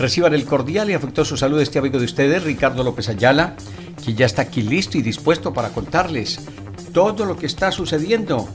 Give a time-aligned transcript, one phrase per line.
[0.00, 3.54] Reciban el cordial y afectuoso saludo de este amigo de ustedes, Ricardo López Ayala,
[4.02, 6.40] que ya está aquí listo y dispuesto para contarles
[6.94, 8.48] todo lo que está sucediendo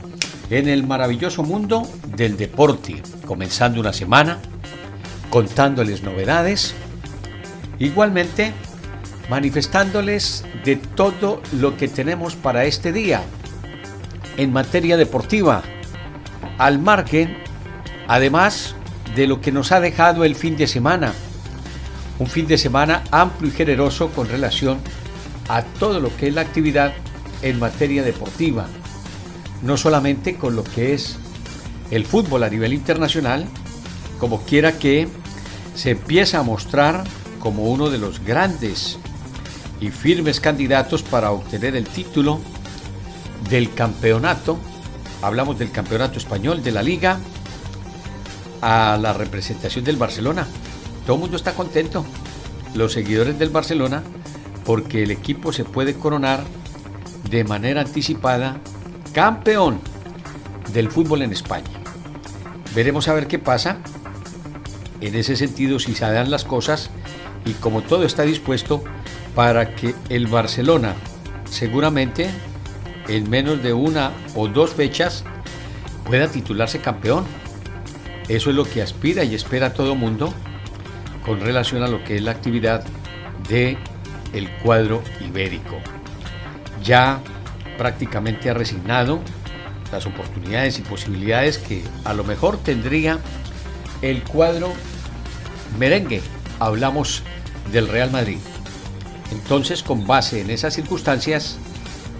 [0.50, 4.40] en el maravilloso mundo del deporte, comenzando una semana,
[5.30, 6.74] contándoles novedades,
[7.78, 8.52] igualmente
[9.30, 13.22] manifestándoles de todo lo que tenemos para este día
[14.36, 15.62] en materia deportiva,
[16.58, 17.38] al margen,
[18.08, 18.74] además
[19.14, 21.12] de lo que nos ha dejado el fin de semana,
[22.18, 24.78] un fin de semana amplio y generoso con relación
[25.48, 26.92] a todo lo que es la actividad
[27.42, 28.66] en materia deportiva,
[29.62, 31.18] no solamente con lo que es
[31.90, 33.46] el fútbol a nivel internacional,
[34.18, 35.08] como quiera que
[35.74, 37.04] se empieza a mostrar
[37.38, 38.98] como uno de los grandes
[39.80, 42.40] y firmes candidatos para obtener el título
[43.50, 44.58] del campeonato,
[45.22, 47.18] hablamos del campeonato español de la liga,
[48.62, 50.46] a la representación del Barcelona.
[51.06, 52.04] Todo el mundo está contento,
[52.74, 54.02] los seguidores del Barcelona,
[54.64, 56.42] porque el equipo se puede coronar
[57.30, 58.58] de manera anticipada
[59.12, 59.78] campeón
[60.72, 61.70] del fútbol en España.
[62.74, 63.78] Veremos a ver qué pasa.
[65.00, 66.90] En ese sentido, si se dan las cosas
[67.44, 68.82] y como todo está dispuesto
[69.36, 70.94] para que el Barcelona
[71.48, 72.28] seguramente
[73.06, 75.22] en menos de una o dos fechas
[76.04, 77.24] pueda titularse campeón.
[78.28, 80.34] Eso es lo que aspira y espera todo el mundo
[81.26, 82.84] con relación a lo que es la actividad
[83.48, 83.76] de
[84.32, 85.78] el cuadro ibérico.
[86.82, 87.20] Ya
[87.76, 89.20] prácticamente ha resignado
[89.90, 93.18] las oportunidades y posibilidades que a lo mejor tendría
[94.02, 94.72] el cuadro
[95.78, 96.22] merengue.
[96.60, 97.22] Hablamos
[97.72, 98.38] del Real Madrid.
[99.32, 101.58] Entonces, con base en esas circunstancias,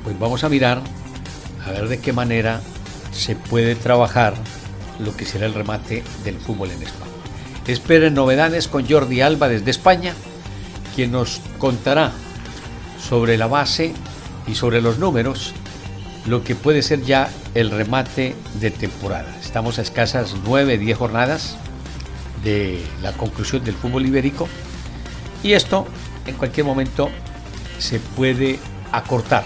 [0.02, 0.82] pues vamos a mirar
[1.64, 2.60] a ver de qué manera
[3.12, 4.34] se puede trabajar
[4.98, 7.15] lo que será el remate del fútbol en España.
[7.66, 10.14] Esperen novedades con Jordi Alba desde España,
[10.94, 12.12] quien nos contará
[13.08, 13.92] sobre la base
[14.46, 15.52] y sobre los números
[16.26, 19.34] lo que puede ser ya el remate de temporada.
[19.40, 21.56] Estamos a escasas 9, 10 jornadas
[22.44, 24.48] de la conclusión del fútbol ibérico
[25.42, 25.86] y esto
[26.26, 27.10] en cualquier momento
[27.78, 28.58] se puede
[28.92, 29.44] acortar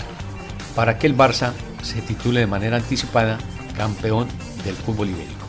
[0.74, 3.38] para que el Barça se titule de manera anticipada
[3.76, 4.28] campeón
[4.64, 5.48] del fútbol ibérico.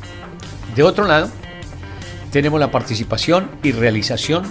[0.75, 1.29] De otro lado,
[2.31, 4.43] tenemos la participación y realización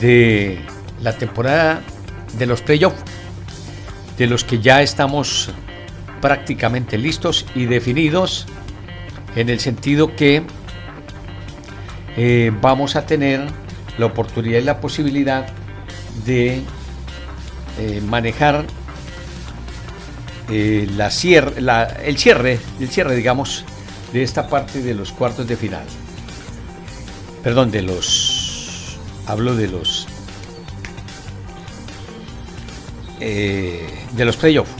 [0.00, 0.60] de
[1.02, 1.82] la temporada
[2.38, 3.02] de los playoffs,
[4.18, 5.50] de los que ya estamos
[6.20, 8.46] prácticamente listos y definidos
[9.36, 10.42] en el sentido que
[12.16, 13.46] eh, vamos a tener
[13.98, 15.46] la oportunidad y la posibilidad
[16.24, 16.62] de
[17.78, 18.64] eh, manejar
[20.48, 23.64] eh, la el cierre, el cierre, digamos,
[24.12, 25.84] de esta parte de los cuartos de final.
[27.46, 28.98] Perdón, de los.
[29.24, 30.08] Hablo de los.
[33.20, 34.72] Eh, de los playoffs.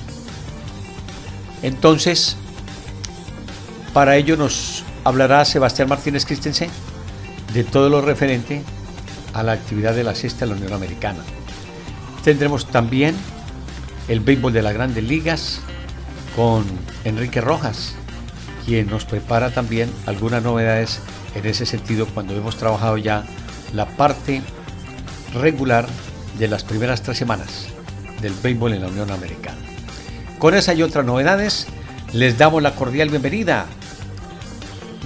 [1.62, 2.36] Entonces,
[3.92, 6.68] para ello nos hablará Sebastián Martínez Christensen
[7.54, 8.64] de todo lo referente
[9.32, 11.22] a la actividad de la sexta de la Unión Americana.
[12.24, 13.14] Tendremos también
[14.08, 15.60] el béisbol de las grandes ligas
[16.34, 16.64] con
[17.04, 17.94] Enrique Rojas,
[18.64, 21.00] quien nos prepara también algunas novedades
[21.36, 23.24] en ese sentido cuando hemos trabajado ya
[23.72, 24.42] la parte
[25.34, 25.86] regular
[26.38, 27.66] de las primeras tres semanas
[28.20, 29.58] del béisbol en la Unión Americana.
[30.38, 31.66] Con esa y otras novedades
[32.12, 33.66] les damos la cordial bienvenida.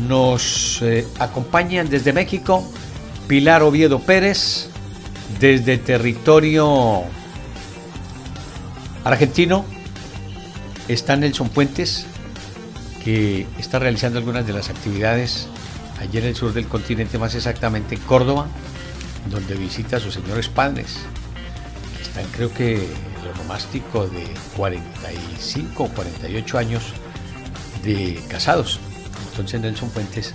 [0.09, 2.65] Nos eh, acompañan desde México
[3.27, 4.69] Pilar Oviedo Pérez,
[5.39, 7.03] desde territorio
[9.05, 9.65] argentino
[10.89, 12.07] está Nelson Fuentes,
[13.05, 15.49] que está realizando algunas de las actividades
[16.01, 18.49] allí en el sur del continente, más exactamente en Córdoba,
[19.31, 20.97] donde visita a sus señores padres,
[21.97, 24.27] que están creo que el romástico de
[24.57, 26.83] 45 o 48 años
[27.85, 28.81] de casados.
[29.31, 30.33] Entonces Nelson Fuentes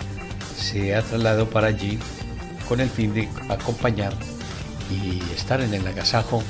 [0.58, 2.00] se ha trasladado para allí
[2.70, 4.14] con el fin de acompañar
[4.90, 6.42] y estar en el agasajo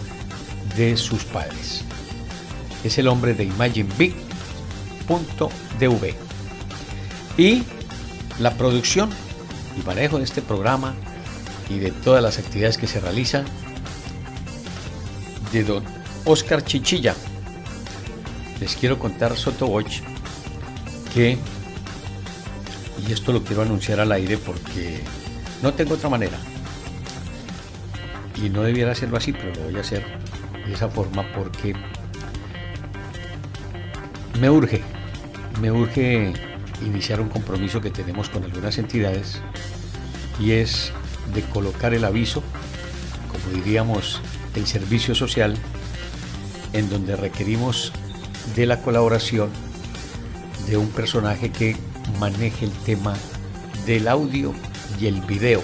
[0.77, 1.85] de sus padres
[2.87, 4.13] es el hombre de ImagineBig.dv.
[7.37, 7.63] Y
[8.39, 9.09] la producción
[9.79, 10.93] y manejo de este programa
[11.69, 13.45] y de todas las actividades que se realizan
[15.51, 15.83] de don
[16.25, 17.15] Oscar Chichilla.
[18.59, 19.99] Les quiero contar Watch
[21.13, 21.37] que,
[23.07, 24.99] y esto lo quiero anunciar al aire porque
[25.61, 26.37] no tengo otra manera,
[28.43, 30.03] y no debiera hacerlo así, pero lo voy a hacer
[30.65, 31.73] de esa forma porque
[34.39, 34.81] me urge,
[35.61, 36.33] me urge
[36.83, 39.39] iniciar un compromiso que tenemos con algunas entidades
[40.39, 40.91] y es
[41.33, 42.43] de colocar el aviso,
[43.31, 44.21] como diríamos,
[44.55, 45.55] el servicio social,
[46.73, 47.91] en donde requerimos
[48.55, 49.49] de la colaboración
[50.67, 51.75] de un personaje que
[52.19, 53.15] maneje el tema
[53.85, 54.53] del audio
[54.99, 55.61] y el video.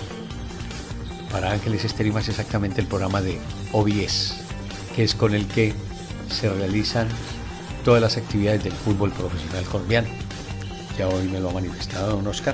[1.31, 3.39] Para Ángeles Estéreo es exactamente el programa de
[3.71, 4.35] OBS,
[4.95, 5.73] que es con el que
[6.29, 7.07] se realizan
[7.83, 10.07] todas las actividades del fútbol profesional colombiano.
[11.05, 12.53] Hoy me lo ha manifestado don Oscar,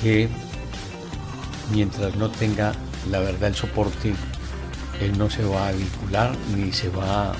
[0.00, 0.28] que
[1.72, 2.72] mientras no tenga
[3.10, 4.14] la verdad el soporte,
[5.00, 7.34] él no se va a vincular ni se va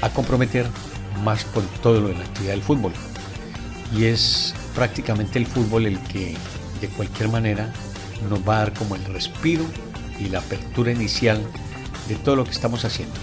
[0.00, 0.66] a comprometer
[1.22, 2.92] más con todo lo de la actividad del fútbol.
[3.96, 6.36] Y es prácticamente el fútbol el que
[6.80, 7.72] de cualquier manera
[8.28, 9.64] nos va a dar como el respiro
[10.18, 11.40] y la apertura inicial
[12.08, 13.14] de todo lo que estamos haciendo.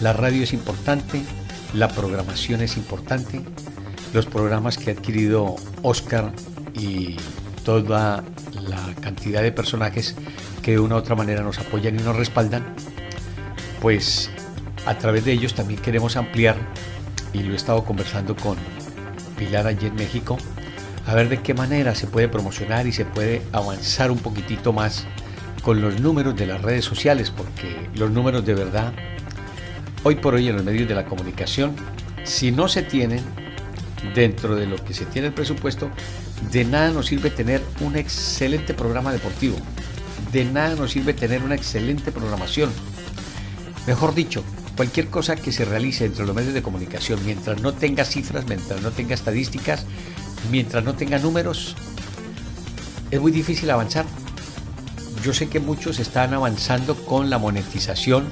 [0.00, 1.22] La radio es importante,
[1.72, 3.42] la programación es importante,
[4.12, 6.32] los programas que ha adquirido Oscar
[6.74, 7.16] y
[7.64, 8.24] toda
[8.60, 10.16] la cantidad de personajes
[10.62, 12.74] que de una u otra manera nos apoyan y nos respaldan,
[13.80, 14.30] pues
[14.86, 16.56] a través de ellos también queremos ampliar,
[17.32, 18.56] y lo he estado conversando con
[19.36, 20.36] Pilar allí en México,
[21.06, 25.06] a ver de qué manera se puede promocionar y se puede avanzar un poquitito más
[25.62, 28.92] con los números de las redes sociales, porque los números de verdad,
[30.02, 31.74] hoy por hoy en los medios de la comunicación,
[32.24, 33.22] si no se tienen
[34.14, 35.90] dentro de lo que se tiene el presupuesto,
[36.50, 39.56] de nada nos sirve tener un excelente programa deportivo,
[40.32, 42.70] de nada nos sirve tener una excelente programación.
[43.86, 44.44] Mejor dicho,
[44.76, 48.46] cualquier cosa que se realice dentro de los medios de comunicación, mientras no tenga cifras,
[48.46, 49.84] mientras no tenga estadísticas,
[50.50, 51.76] mientras no tenga números,
[53.10, 54.06] es muy difícil avanzar.
[55.24, 58.28] Yo sé que muchos están avanzando con la monetización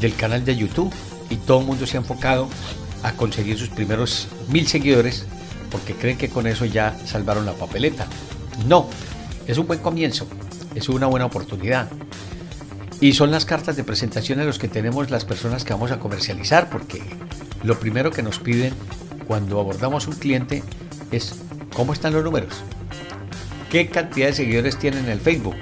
[0.00, 0.92] del canal de YouTube
[1.30, 2.48] y todo el mundo se ha enfocado
[3.04, 5.26] a conseguir sus primeros mil seguidores
[5.70, 8.06] porque creen que con eso ya salvaron la papeleta.
[8.66, 8.88] No,
[9.46, 10.26] es un buen comienzo,
[10.74, 11.88] es una buena oportunidad.
[13.00, 15.98] Y son las cartas de presentación a los que tenemos las personas que vamos a
[15.98, 17.02] comercializar, porque
[17.62, 18.72] lo primero que nos piden
[19.26, 20.62] cuando abordamos un cliente
[21.10, 21.34] es
[21.74, 22.54] cómo están los números,
[23.70, 25.56] qué cantidad de seguidores tienen en el Facebook,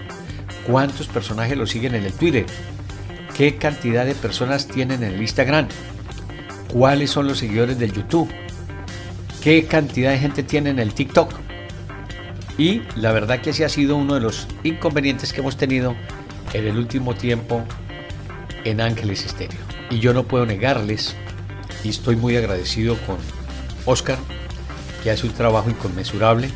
[0.66, 2.46] cuántos personajes lo siguen en el Twitter,
[3.36, 5.68] qué cantidad de personas tienen en el Instagram,
[6.72, 8.30] cuáles son los seguidores del YouTube,
[9.42, 11.32] qué cantidad de gente tiene en el TikTok.
[12.56, 15.94] Y la verdad que ese ha sido uno de los inconvenientes que hemos tenido
[16.52, 17.62] en el último tiempo
[18.64, 19.60] en Ángeles Estéreo.
[19.90, 21.14] Y yo no puedo negarles,
[21.84, 23.16] y estoy muy agradecido con
[23.84, 24.18] Oscar,
[25.02, 26.48] que hace un trabajo inconmensurable,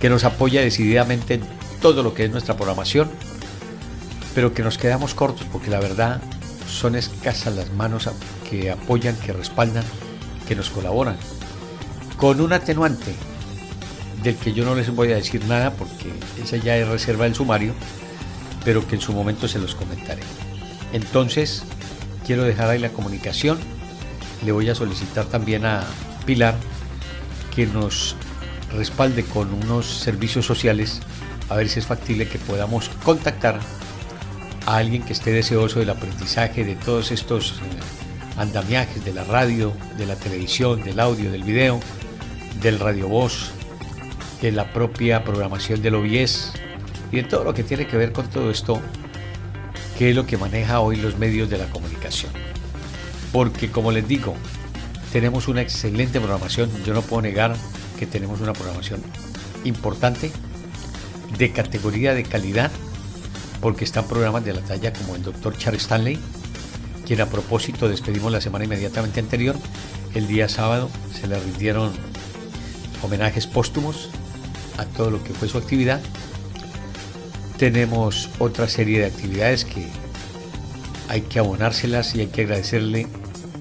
[0.00, 1.42] que nos apoya decididamente en
[1.80, 3.10] todo lo que es nuestra programación,
[4.34, 6.20] pero que nos quedamos cortos porque la verdad
[6.68, 8.08] son escasas las manos
[8.70, 9.84] apoyan, que respaldan,
[10.46, 11.16] que nos colaboran.
[12.16, 13.14] Con un atenuante
[14.22, 16.12] del que yo no les voy a decir nada porque
[16.42, 17.74] esa ya es reserva del sumario,
[18.64, 20.22] pero que en su momento se los comentaré.
[20.92, 21.64] Entonces,
[22.26, 23.58] quiero dejar ahí la comunicación.
[24.44, 25.84] Le voy a solicitar también a
[26.24, 26.54] Pilar
[27.54, 28.16] que nos
[28.74, 31.00] respalde con unos servicios sociales
[31.48, 33.60] a ver si es factible que podamos contactar
[34.66, 38.03] a alguien que esté deseoso del aprendizaje de todos estos eh,
[38.36, 41.80] andamiajes de la radio, de la televisión, del audio, del video,
[42.60, 43.52] del radio voz,
[44.40, 46.52] de la propia programación del OBS
[47.12, 48.80] y de todo lo que tiene que ver con todo esto,
[49.98, 52.32] que es lo que maneja hoy los medios de la comunicación.
[53.32, 54.34] Porque como les digo,
[55.12, 56.70] tenemos una excelente programación.
[56.84, 57.56] Yo no puedo negar
[57.98, 59.00] que tenemos una programación
[59.64, 60.30] importante,
[61.38, 62.70] de categoría de calidad,
[63.60, 65.56] porque están programas de la talla como el Dr.
[65.56, 66.18] Charles Stanley,
[67.04, 69.56] quien a propósito despedimos la semana inmediatamente anterior.
[70.14, 71.92] El día sábado se le rindieron
[73.02, 74.10] homenajes póstumos
[74.78, 76.00] a todo lo que fue su actividad.
[77.58, 79.86] Tenemos otra serie de actividades que
[81.08, 83.06] hay que abonárselas y hay que agradecerle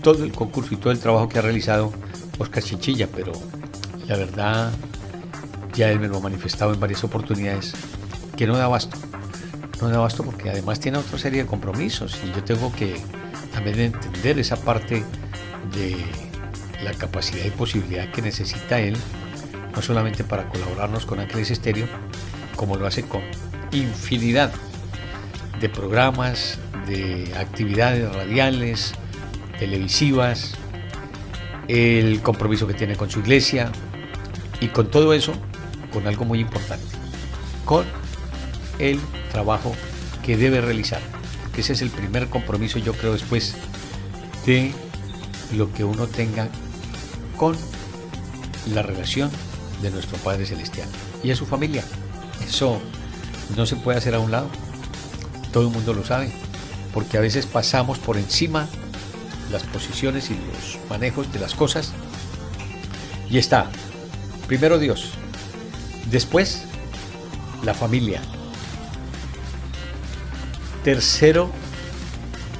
[0.01, 1.93] todo el concurso y todo el trabajo que ha realizado
[2.39, 3.33] Oscar Chinchilla, pero
[4.07, 4.71] la verdad,
[5.73, 7.73] ya él me lo ha manifestado en varias oportunidades,
[8.35, 8.97] que no da abasto.
[9.81, 12.95] No da abasto porque además tiene otra serie de compromisos y yo tengo que
[13.53, 15.03] también entender esa parte
[15.73, 15.95] de
[16.83, 18.97] la capacidad y posibilidad que necesita él,
[19.73, 21.87] no solamente para colaborarnos con Ángeles Estéreo,
[22.55, 23.21] como lo hace con
[23.71, 24.51] infinidad
[25.59, 28.93] de programas, de actividades radiales,
[29.59, 30.55] televisivas,
[31.67, 33.71] el compromiso que tiene con su iglesia
[34.59, 35.33] y con todo eso,
[35.91, 36.85] con algo muy importante,
[37.65, 37.85] con
[38.79, 38.99] el
[39.31, 39.73] trabajo
[40.23, 40.99] que debe realizar,
[41.53, 43.55] que ese es el primer compromiso yo creo después
[44.45, 44.73] de
[45.53, 46.49] lo que uno tenga
[47.37, 47.55] con
[48.73, 49.29] la relación
[49.81, 50.87] de nuestro Padre Celestial
[51.23, 51.83] y a su familia.
[52.45, 52.81] Eso
[53.55, 54.49] no se puede hacer a un lado.
[55.51, 56.31] Todo el mundo lo sabe,
[56.93, 58.67] porque a veces pasamos por encima
[59.51, 61.91] las posiciones y los manejos de las cosas.
[63.29, 63.69] Y está,
[64.47, 65.11] primero Dios,
[66.09, 66.63] después
[67.63, 68.21] la familia.
[70.83, 71.49] Tercero,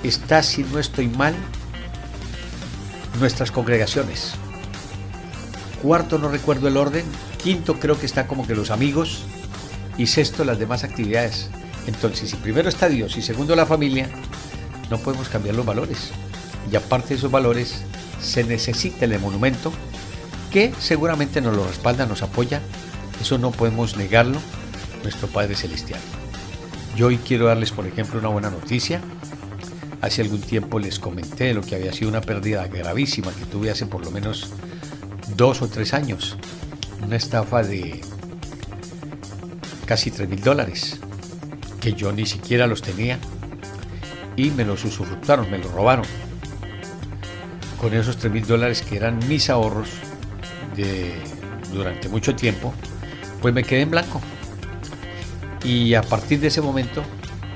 [0.04, 1.36] está, si no estoy mal,
[3.20, 4.34] nuestras congregaciones.
[5.82, 7.04] Cuarto, no recuerdo el orden.
[7.42, 9.24] Quinto, creo que está como que los amigos.
[9.98, 11.50] Y sexto, las demás actividades.
[11.86, 14.10] Entonces, si primero está Dios y segundo la familia,
[14.90, 16.12] no podemos cambiar los valores.
[16.72, 17.84] Y aparte de esos valores,
[18.22, 19.74] se necesita el monumento
[20.52, 22.62] que seguramente nos lo respalda, nos apoya.
[23.22, 24.40] Eso no podemos negarlo,
[25.04, 26.00] nuestro Padre Celestial.
[26.96, 29.02] Yo hoy quiero darles, por ejemplo, una buena noticia.
[30.02, 33.88] Hace algún tiempo les comenté lo que había sido una pérdida gravísima que tuve hace
[33.88, 34.52] por lo menos
[35.36, 36.38] dos o tres años.
[37.04, 38.02] Una estafa de
[39.86, 41.00] casi tres mil dólares,
[41.82, 43.18] que yo ni siquiera los tenía
[44.36, 46.06] y me los usufructaron, me los robaron.
[47.82, 49.90] Con esos tres mil dólares que eran mis ahorros
[50.76, 51.12] de,
[51.74, 52.72] durante mucho tiempo,
[53.42, 54.22] pues me quedé en blanco.
[55.64, 57.04] Y a partir de ese momento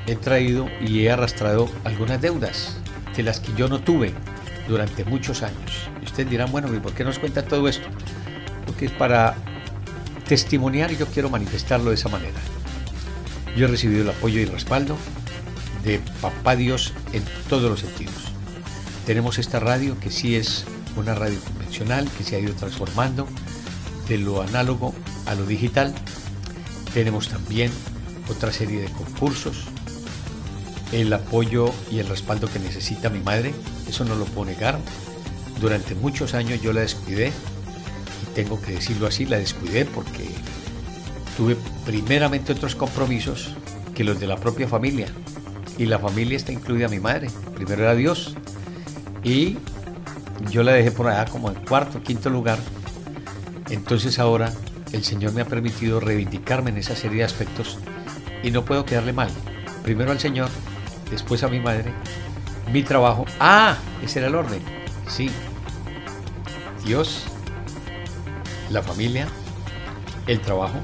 [0.05, 2.77] he traído y he arrastrado algunas deudas
[3.15, 4.13] de las que yo no tuve
[4.67, 5.89] durante muchos años.
[6.01, 7.87] Y ustedes dirán, bueno, ¿y por qué nos cuenta todo esto?
[8.65, 9.35] Porque para
[10.27, 12.39] testimoniar yo quiero manifestarlo de esa manera.
[13.55, 14.97] Yo he recibido el apoyo y el respaldo
[15.83, 18.31] de Papá Dios en todos los sentidos.
[19.05, 23.27] Tenemos esta radio que sí es una radio convencional, que se ha ido transformando
[24.07, 24.93] de lo análogo
[25.25, 25.93] a lo digital.
[26.93, 27.71] Tenemos también
[28.29, 29.65] otra serie de concursos,
[30.91, 33.53] el apoyo y el respaldo que necesita mi madre,
[33.87, 34.79] eso no lo puedo negar.
[35.59, 40.29] Durante muchos años yo la descuidé, y tengo que decirlo así, la descuidé porque
[41.35, 43.55] tuve primeramente otros compromisos
[43.93, 45.07] que los de la propia familia.
[45.77, 47.29] Y la familia está incluida mi madre.
[47.55, 48.35] Primero era Dios.
[49.23, 49.57] Y
[50.51, 52.57] yo la dejé por allá como en cuarto, quinto lugar.
[53.69, 54.51] Entonces ahora
[54.91, 57.77] el Señor me ha permitido reivindicarme en esa serie de aspectos
[58.43, 59.29] y no puedo quedarle mal.
[59.83, 60.49] Primero al Señor
[61.09, 61.91] después a mi madre,
[62.71, 63.25] mi trabajo.
[63.39, 64.61] Ah, ese era el orden.
[65.07, 65.29] Sí.
[66.85, 67.23] Dios,
[68.69, 69.27] la familia,
[70.27, 70.79] el trabajo,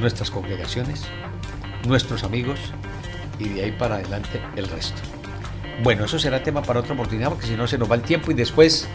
[0.00, 1.04] nuestras congregaciones,
[1.86, 2.58] nuestros amigos
[3.38, 5.00] y de ahí para adelante el resto.
[5.82, 8.30] Bueno, eso será tema para otra oportunidad porque si no se nos va el tiempo
[8.30, 8.86] y después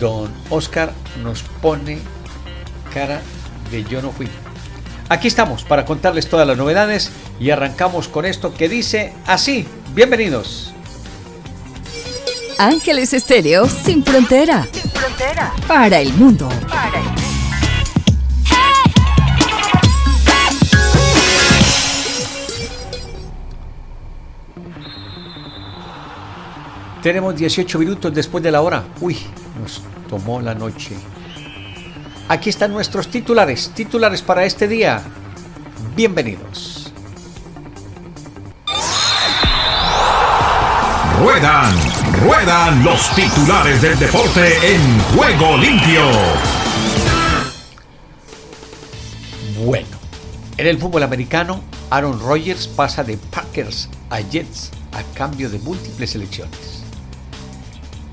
[0.00, 1.98] don Oscar nos pone
[2.92, 3.20] cara
[3.70, 4.28] de yo no fui.
[5.08, 9.66] Aquí estamos para contarles todas las novedades y arrancamos con esto que dice así.
[9.94, 10.72] Bienvenidos.
[12.58, 14.66] Ángeles Estéreo sin frontera.
[14.72, 15.52] Sin frontera.
[15.68, 16.48] Para el mundo.
[16.68, 17.22] Para el mundo.
[27.00, 28.82] Tenemos 18 minutos después de la hora.
[29.00, 29.16] Uy,
[29.60, 30.96] nos tomó la noche.
[32.28, 35.00] Aquí están nuestros titulares, titulares para este día.
[35.94, 36.92] Bienvenidos.
[41.20, 41.72] Ruedan,
[42.24, 46.02] ruedan los titulares del deporte en juego limpio.
[49.64, 49.96] Bueno,
[50.56, 56.16] en el fútbol americano, Aaron Rodgers pasa de Packers a Jets a cambio de múltiples
[56.16, 56.75] elecciones.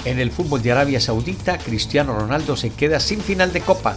[0.06, 3.96] En el fútbol de Arabia Saudita, Cristiano Ronaldo se queda sin final de Copa.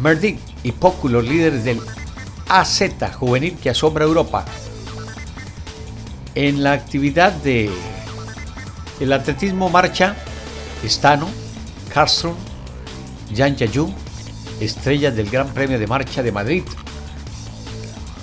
[0.00, 1.80] Merdic y Poku, los líderes del
[2.48, 2.82] AZ
[3.14, 4.44] juvenil que asombra Europa.
[6.34, 7.70] En la actividad de
[8.98, 10.16] el atletismo marcha,
[10.84, 11.28] Stano,
[11.92, 12.34] Carlson,
[13.34, 13.92] Jan Yayu,
[14.60, 16.64] estrellas del Gran Premio de Marcha de Madrid.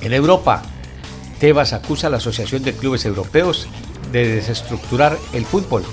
[0.02, 0.62] En Europa,
[1.40, 3.68] Tebas acusa a la Asociación de Clubes Europeos
[4.12, 5.84] de desestructurar el fútbol.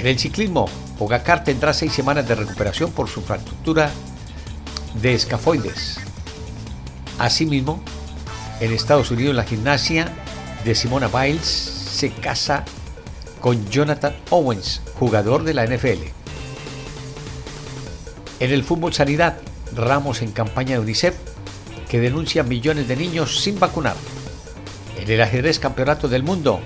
[0.00, 0.66] En el ciclismo,
[0.98, 3.90] Pogacar tendrá seis semanas de recuperación por su fractura
[4.94, 6.00] de escafoides.
[7.18, 7.82] Asimismo,
[8.60, 10.10] en Estados Unidos la gimnasia
[10.64, 12.64] de Simona Biles se casa
[13.42, 16.02] con Jonathan Owens, jugador de la NFL.
[18.40, 19.36] En el fútbol sanidad,
[19.76, 21.14] Ramos en campaña de UNICEF
[21.90, 23.96] que denuncia millones de niños sin vacunar.
[24.98, 26.60] En el ajedrez campeonato del mundo,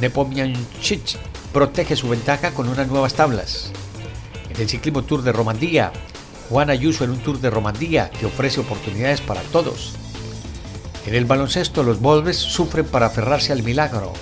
[0.00, 1.16] Nepomniachtchi
[1.52, 3.70] protege su ventaja con unas nuevas tablas.
[4.50, 5.92] En el ciclismo Tour de Romandía,
[6.48, 9.94] Juan Ayuso en un Tour de Romandía que ofrece oportunidades para todos.
[11.06, 14.12] En el baloncesto, los Wolves sufren para aferrarse al milagro,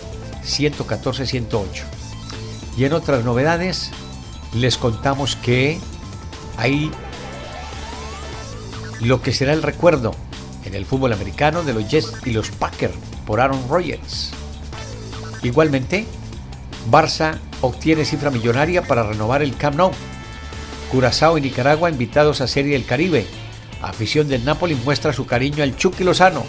[0.45, 1.67] 114-108.
[2.77, 3.91] Y en otras novedades,
[4.55, 5.81] les contamos que
[6.57, 6.91] hay
[9.01, 10.15] lo que será el recuerdo
[10.65, 12.95] en el fútbol americano de los Jets y los Packers
[13.27, 14.31] por Aaron Rodgers.
[15.43, 16.07] Igualmente,
[16.91, 19.91] Barça obtiene cifra millonaria para renovar el Camp Nou.
[20.91, 23.27] Curazao y Nicaragua invitados a Serie del Caribe.
[23.83, 26.45] Afición del Napoli muestra su cariño al Chucky Lozano.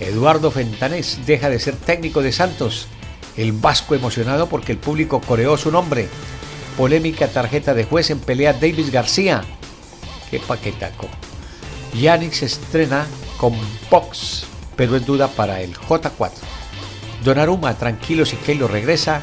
[0.00, 2.86] Eduardo Fentanés deja de ser técnico de Santos.
[3.36, 6.08] El vasco emocionado porque el público coreó su nombre.
[6.76, 9.42] Polémica tarjeta de juez en pelea Davis García.
[10.30, 11.08] Qué paquetaco.
[11.94, 13.06] Yannick se estrena
[13.36, 13.54] con
[13.90, 16.30] Box, pero es duda para el J4.
[17.24, 19.20] Donnarumma, tranquilos y Keilo regresa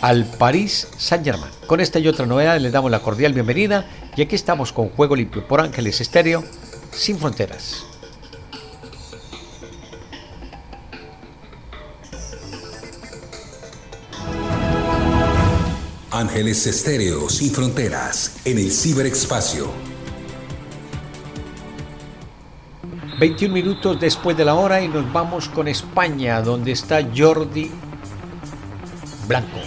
[0.00, 1.52] al París Saint-Germain.
[1.66, 3.86] Con esta y otra novedad les damos la cordial bienvenida
[4.16, 6.44] y aquí estamos con Juego Limpio por Ángeles Estéreo,
[6.92, 7.84] sin fronteras.
[16.10, 19.70] Ángeles Estéreo sin fronteras en el ciberespacio.
[23.18, 27.70] 21 minutos después de la hora y nos vamos con España, donde está Jordi
[29.26, 29.58] Blanco,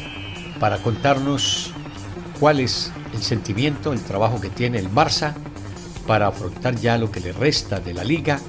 [0.60, 1.72] para contarnos
[2.39, 5.34] cuál es el sentimiento, el trabajo que tiene el Barça
[6.06, 8.39] para afrontar ya lo que le resta de la liga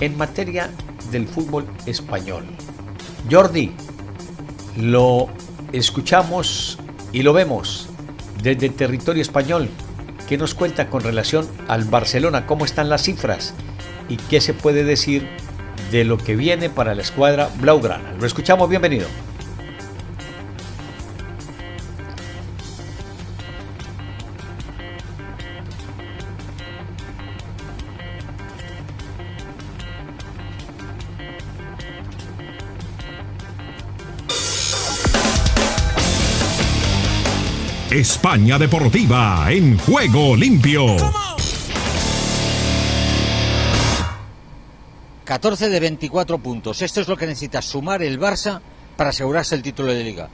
[0.00, 0.70] en materia
[1.10, 2.44] del fútbol español.
[3.30, 3.72] Jordi,
[4.76, 5.28] lo
[5.72, 6.78] escuchamos
[7.12, 7.88] y lo vemos
[8.42, 9.68] desde territorio español.
[10.28, 12.46] ¿Qué nos cuenta con relación al Barcelona?
[12.46, 13.54] ¿Cómo están las cifras?
[14.08, 15.28] ¿Y qué se puede decir
[15.90, 18.14] de lo que viene para la escuadra Blaugrana?
[18.18, 19.06] Lo escuchamos, bienvenido.
[37.92, 40.96] España Deportiva en juego limpio.
[45.24, 46.80] 14 de 24 puntos.
[46.80, 48.62] Esto es lo que necesita sumar el Barça
[48.96, 50.30] para asegurarse el título de liga.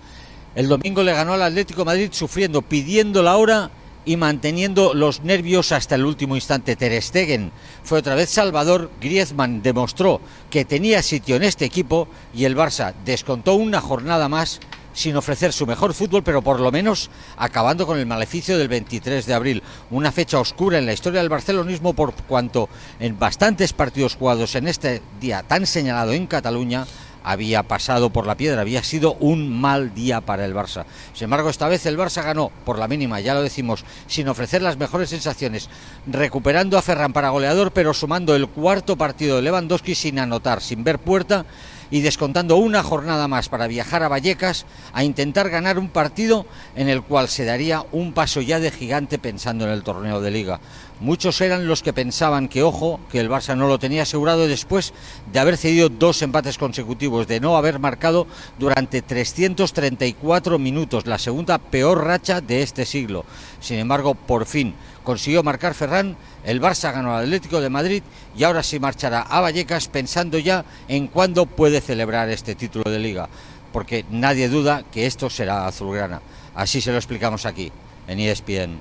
[0.55, 3.73] El domingo le ganó al Atlético Madrid sufriendo, pidiendo la hora
[4.05, 6.77] y manteniendo los nervios hasta el último instante.
[6.77, 7.51] Ter Stegen
[7.83, 8.89] fue otra vez Salvador.
[9.01, 14.61] Griezmann demostró que tenía sitio en este equipo y el Barça descontó una jornada más
[14.93, 19.27] sin ofrecer su mejor fútbol, pero por lo menos acabando con el maleficio del 23
[19.27, 19.63] de abril.
[19.91, 24.69] Una fecha oscura en la historia del barcelonismo por cuanto en bastantes partidos jugados en
[24.69, 26.87] este día tan señalado en Cataluña
[27.29, 30.85] había pasado por la piedra, había sido un mal día para el Barça.
[31.13, 34.63] Sin embargo, esta vez el Barça ganó por la mínima, ya lo decimos, sin ofrecer
[34.63, 35.69] las mejores sensaciones,
[36.07, 40.85] recuperando a Ferran para goleador, pero sumando el cuarto partido de Lewandowski sin anotar, sin
[40.85, 41.45] ver puerta
[41.91, 46.47] y descontando una jornada más para viajar a Vallecas a intentar ganar un partido
[46.77, 50.31] en el cual se daría un paso ya de gigante pensando en el torneo de
[50.31, 50.61] liga.
[51.01, 54.93] Muchos eran los que pensaban que, ojo, que el Barça no lo tenía asegurado después
[55.33, 58.27] de haber cedido dos empates consecutivos, de no haber marcado
[58.59, 63.25] durante 334 minutos, la segunda peor racha de este siglo.
[63.61, 64.75] Sin embargo, por fin
[65.09, 68.03] consiguió marcar Ferran el Barça ganó al Atlético de Madrid
[68.37, 72.99] y ahora sí marchará a Vallecas pensando ya en cuándo puede celebrar este título de
[72.99, 73.27] liga,
[73.73, 76.21] porque nadie duda que esto será azulgrana.
[76.55, 77.73] Así se lo explicamos aquí,
[78.07, 78.81] en ESPN.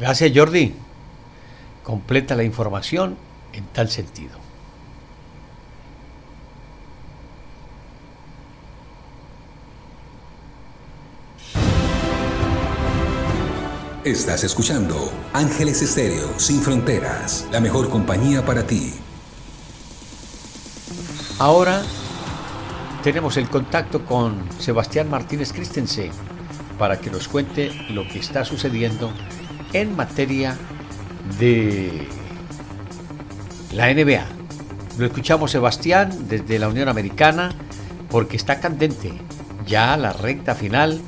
[0.00, 0.74] Gracias Jordi.
[1.84, 3.16] Completa la información
[3.52, 4.43] en tal sentido.
[14.04, 18.92] Estás escuchando Ángeles Estéreo Sin Fronteras, la mejor compañía para ti.
[21.38, 21.80] Ahora
[23.02, 26.10] tenemos el contacto con Sebastián Martínez Christensen
[26.78, 29.10] para que nos cuente lo que está sucediendo
[29.72, 30.54] en materia
[31.38, 32.06] de
[33.72, 34.26] la NBA.
[34.98, 37.54] Lo escuchamos Sebastián desde la Unión Americana
[38.10, 39.14] porque está candente
[39.66, 41.00] ya la recta final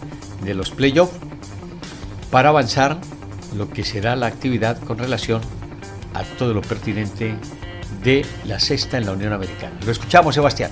[0.43, 1.26] de los playoffs
[2.37, 2.99] para avanzar
[3.57, 5.41] lo que será la actividad con relación
[6.13, 7.35] a todo lo pertinente
[8.05, 9.75] de la sexta en la Unión Americana.
[9.87, 10.71] Lo escuchamos, Sebastián.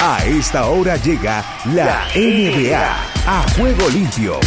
[0.00, 2.82] A esta hora llega la NBA
[3.24, 4.40] a juego limpio.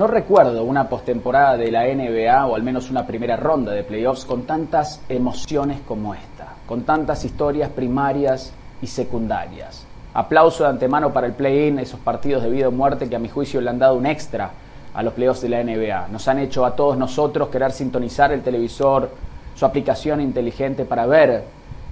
[0.00, 4.24] No recuerdo una postemporada de la NBA o al menos una primera ronda de playoffs
[4.24, 9.84] con tantas emociones como esta, con tantas historias primarias y secundarias.
[10.14, 13.28] Aplauso de antemano para el play-in, esos partidos de vida o muerte que a mi
[13.28, 14.52] juicio le han dado un extra
[14.94, 16.08] a los playoffs de la NBA.
[16.08, 19.10] Nos han hecho a todos nosotros querer sintonizar el televisor,
[19.54, 21.44] su aplicación inteligente para ver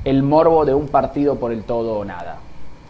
[0.04, 2.38] el morbo de un partido por el todo o nada.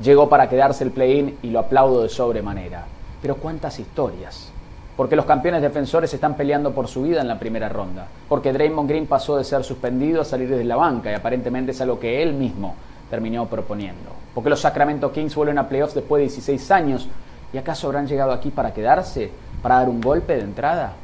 [0.01, 2.85] Llegó para quedarse el play-in y lo aplaudo de sobremanera.
[3.21, 4.53] Pero cuántas historias.
[4.99, 8.09] Porque los campeones defensores están peleando por su vida en la primera ronda.
[8.29, 11.81] Porque Draymond Green pasó de ser suspendido a salir desde la banca y aparentemente es
[11.81, 12.75] algo que él mismo
[13.09, 14.11] terminó proponiendo.
[14.35, 17.09] Porque los Sacramento Kings vuelven a playoffs después de 16 años.
[17.53, 19.31] ¿Y acaso habrán llegado aquí para quedarse?
[19.63, 20.95] ¿Para dar un golpe de entrada?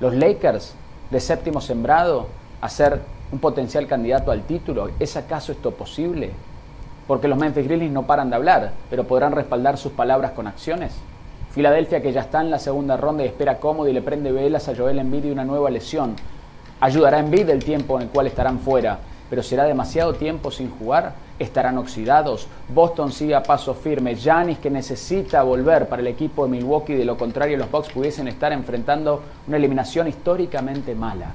[0.00, 0.74] Los Lakers,
[1.08, 2.26] de séptimo sembrado,
[2.60, 4.90] a ser un potencial candidato al título.
[4.98, 6.32] ¿Es acaso esto posible?
[7.06, 10.94] Porque los Memphis Grizzlies no paran de hablar, pero podrán respaldar sus palabras con acciones.
[11.56, 14.68] Filadelfia, que ya está en la segunda ronda y espera cómodo y le prende velas
[14.68, 16.14] a Joel Embiid y una nueva lesión.
[16.80, 18.98] Ayudará a Embiid el tiempo en el cual estarán fuera,
[19.30, 21.14] pero será demasiado tiempo sin jugar.
[21.38, 22.46] Estarán oxidados.
[22.68, 24.16] Boston sigue a paso firme.
[24.16, 26.92] Giannis que necesita volver para el equipo de Milwaukee.
[26.92, 31.32] De lo contrario, los Bucks pudiesen estar enfrentando una eliminación históricamente mala.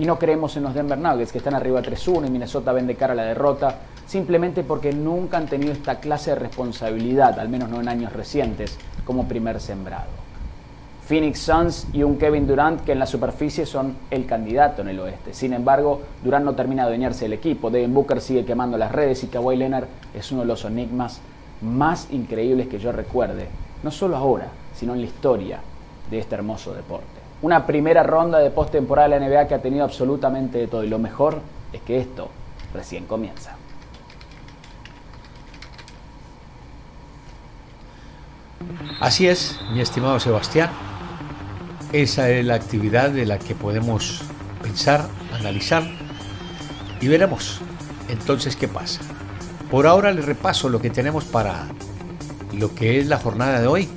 [0.00, 3.12] Y no creemos en los Denver Nuggets, que están arriba 3-1 y Minnesota vende cara
[3.12, 7.82] a la derrota, simplemente porque nunca han tenido esta clase de responsabilidad, al menos no
[7.82, 10.08] en años recientes, como primer sembrado.
[11.06, 15.00] Phoenix Suns y un Kevin Durant que en la superficie son el candidato en el
[15.00, 15.34] oeste.
[15.34, 17.68] Sin embargo, Durant no termina de adueñarse del equipo.
[17.70, 21.20] Devin Booker sigue quemando las redes y Kawhi Leonard es uno de los enigmas
[21.60, 23.48] más increíbles que yo recuerde,
[23.82, 25.60] no solo ahora, sino en la historia
[26.10, 29.84] de este hermoso deporte una primera ronda de postemporada de la NBA que ha tenido
[29.84, 30.84] absolutamente de todo.
[30.84, 31.40] Y lo mejor
[31.72, 32.28] es que esto
[32.74, 33.56] recién comienza.
[39.00, 40.70] Así es, mi estimado Sebastián.
[41.92, 44.22] Esa es la actividad de la que podemos
[44.62, 45.82] pensar, analizar
[47.00, 47.60] y veremos
[48.08, 49.00] entonces qué pasa.
[49.70, 51.68] Por ahora les repaso lo que tenemos para
[52.52, 53.88] lo que es la jornada de hoy.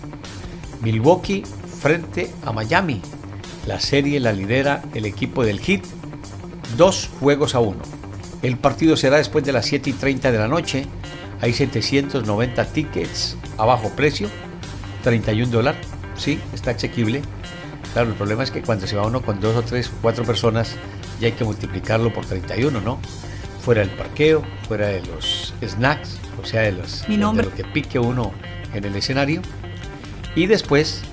[0.82, 1.44] Milwaukee
[1.82, 3.02] frente a Miami
[3.66, 5.86] la serie la lidera el equipo del Hit,
[6.78, 7.82] dos juegos a uno.
[8.42, 10.86] El partido será después de las 7 y 30 de la noche.
[11.40, 14.30] Hay 790 tickets a bajo precio,
[15.04, 15.86] 31 dólares.
[16.16, 17.22] Sí, está asequible.
[17.94, 20.26] Claro, el problema es que cuando se va uno con dos o tres o cuatro
[20.26, 20.76] personas,
[21.20, 23.00] ya hay que multiplicarlo por 31, ¿no?
[23.62, 28.00] Fuera del parqueo, fuera de los snacks, o sea, de, los, de lo que pique
[28.00, 28.34] uno
[28.74, 29.42] en el escenario.
[30.36, 31.04] Y después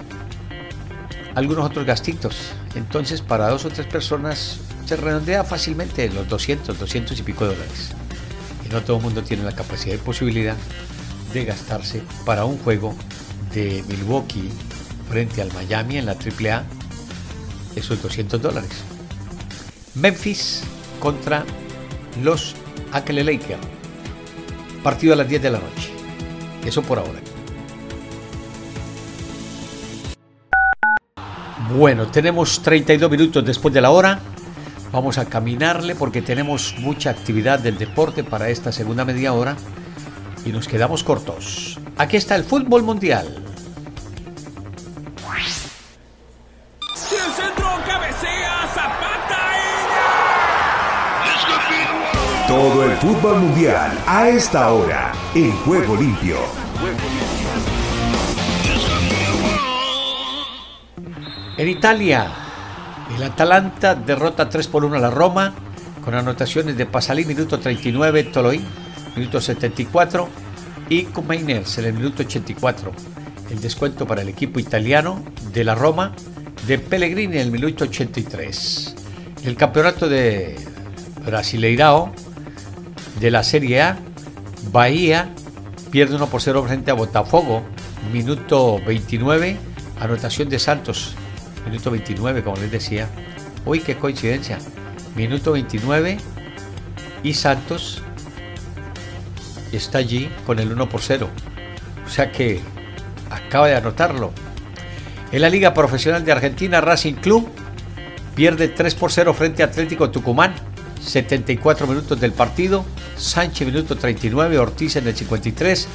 [1.41, 2.37] algunos otros gastitos.
[2.75, 7.47] Entonces, para dos o tres personas se redondea fácilmente en los 200, 200 y pico
[7.47, 7.91] dólares.
[8.65, 10.57] Y no todo el mundo tiene la capacidad y posibilidad
[11.33, 12.95] de gastarse para un juego
[13.55, 14.51] de Milwaukee
[15.09, 16.65] frente al Miami en la AAA
[17.75, 18.71] esos 200 dólares.
[19.95, 20.63] Memphis
[21.01, 21.45] contra
[22.23, 22.55] los
[22.93, 23.61] Akele Lakers.
[24.83, 25.91] Partido a las 10 de la noche.
[26.65, 27.30] Eso por ahora.
[31.77, 34.19] Bueno, tenemos 32 minutos después de la hora.
[34.93, 39.57] Vamos a caminarle porque tenemos mucha actividad del deporte para esta segunda media hora
[40.45, 41.79] y nos quedamos cortos.
[41.97, 43.27] Aquí está el fútbol mundial.
[52.49, 56.39] Todo el fútbol mundial a esta hora en Juego Limpio.
[61.61, 62.27] En Italia,
[63.15, 65.53] el Atalanta derrota 3 por 1 a la Roma
[66.03, 68.65] con anotaciones de Pasalí, minuto 39, Toloí,
[69.15, 70.27] minuto 74
[70.89, 72.93] y Cumainers en el minuto 84.
[73.51, 76.15] El descuento para el equipo italiano de la Roma
[76.67, 78.97] de Pellegrini en el minuto 83.
[79.45, 80.59] El campeonato de
[81.27, 82.11] Brasileirao
[83.21, 83.99] de la Serie A,
[84.73, 85.35] Bahía
[85.91, 87.63] pierde 1 por 0 frente a Botafogo,
[88.15, 89.59] minuto 29,
[90.01, 91.17] anotación de Santos
[91.65, 93.09] minuto 29, como les decía.
[93.65, 94.59] Uy, qué coincidencia.
[95.15, 96.19] Minuto 29
[97.23, 98.03] y Santos
[99.73, 101.29] está allí con el 1 por 0.
[102.07, 102.61] O sea que
[103.29, 104.33] acaba de anotarlo.
[105.33, 107.49] En la Liga Profesional de Argentina, Racing Club
[108.35, 110.55] pierde 3 por 0 frente a Atlético Tucumán.
[111.01, 112.85] 74 minutos del partido.
[113.17, 114.59] Sánchez, minuto 39.
[114.59, 115.89] Ortiz en el 53.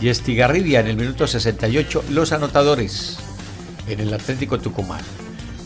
[0.00, 2.04] Y Estigarribia en el minuto 68.
[2.10, 3.18] Los anotadores
[3.86, 5.02] en el Atlético Tucumán.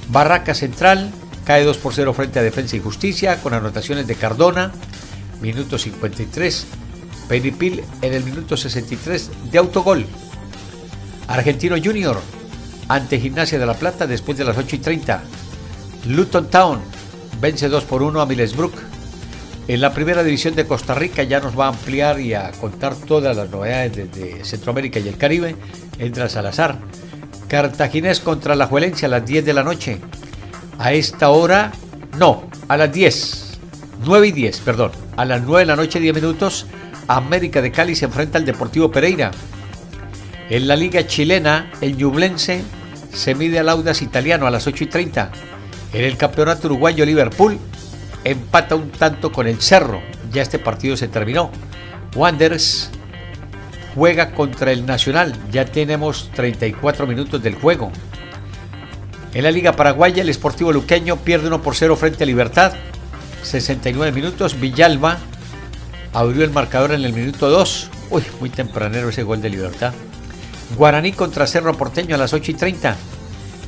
[0.08, 1.10] Barraca Central
[1.44, 4.72] cae 2 por 0 frente a Defensa y Justicia con anotaciones de Cardona,
[5.40, 6.66] minuto 53,
[7.28, 10.06] Peripil en el minuto 63 de autogol.
[11.28, 12.20] Argentino Junior
[12.88, 15.22] ante Gimnasia de la Plata después de las 8 y 30.
[16.08, 16.80] Luton Town
[17.40, 18.74] vence 2 por 1 a Millsbrook.
[19.68, 22.94] En la primera división de Costa Rica ya nos va a ampliar y a contar
[22.94, 25.56] todas las novedades desde Centroamérica y el Caribe.
[25.98, 26.78] Entra Salazar.
[27.48, 29.98] Cartaginés contra la Juelencia a las 10 de la noche.
[30.78, 31.72] A esta hora,
[32.18, 33.58] no, a las 10.
[34.04, 34.92] 9 y 10, perdón.
[35.16, 36.66] A las 9 de la noche, 10 minutos,
[37.08, 39.30] América de Cali se enfrenta al Deportivo Pereira.
[40.50, 42.62] En la liga chilena, el Ñublense
[43.12, 45.30] se mide al Audas italiano a las 8 y 30.
[45.92, 47.58] En el campeonato uruguayo, Liverpool
[48.24, 50.02] empata un tanto con el Cerro.
[50.32, 51.50] Ya este partido se terminó.
[52.14, 52.90] Wanderers
[53.96, 55.34] juega contra el Nacional.
[55.50, 57.90] Ya tenemos 34 minutos del juego.
[59.34, 62.74] En la Liga Paraguaya, el Sportivo Luqueño pierde 1 por 0 frente a Libertad.
[63.42, 64.60] 69 minutos.
[64.60, 65.18] Villalba
[66.12, 67.90] abrió el marcador en el minuto 2.
[68.10, 69.94] Uy, muy tempranero ese gol de Libertad.
[70.76, 72.96] Guaraní contra Cerro Porteño a las 8 y 30.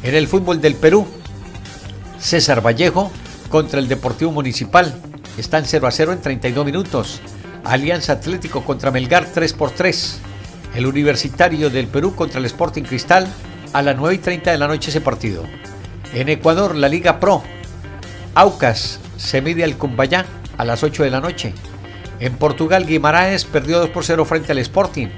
[0.02, 1.06] En el fútbol del Perú,
[2.20, 3.10] César Vallejo
[3.48, 4.94] contra el Deportivo Municipal.
[5.38, 7.20] Están 0 a 0 en 32 minutos.
[7.64, 10.20] Alianza Atlético contra Melgar 3 por 3.
[10.74, 13.26] El Universitario del Perú contra el Sporting Cristal
[13.72, 15.44] a las 9 y 30 de la noche ese partido.
[16.12, 17.42] En Ecuador, la Liga Pro.
[18.34, 20.24] Aucas se mide al Cumbayá
[20.56, 21.52] a las 8 de la noche.
[22.20, 25.08] En Portugal, Guimaraes perdió 2 por 0 frente al Sporting.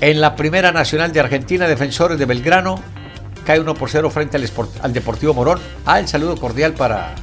[0.00, 2.82] En la Primera Nacional de Argentina, Defensores de Belgrano
[3.44, 4.50] cae 1 por 0 frente al,
[4.82, 5.60] al Deportivo Morón.
[5.84, 7.14] Ah, el saludo cordial para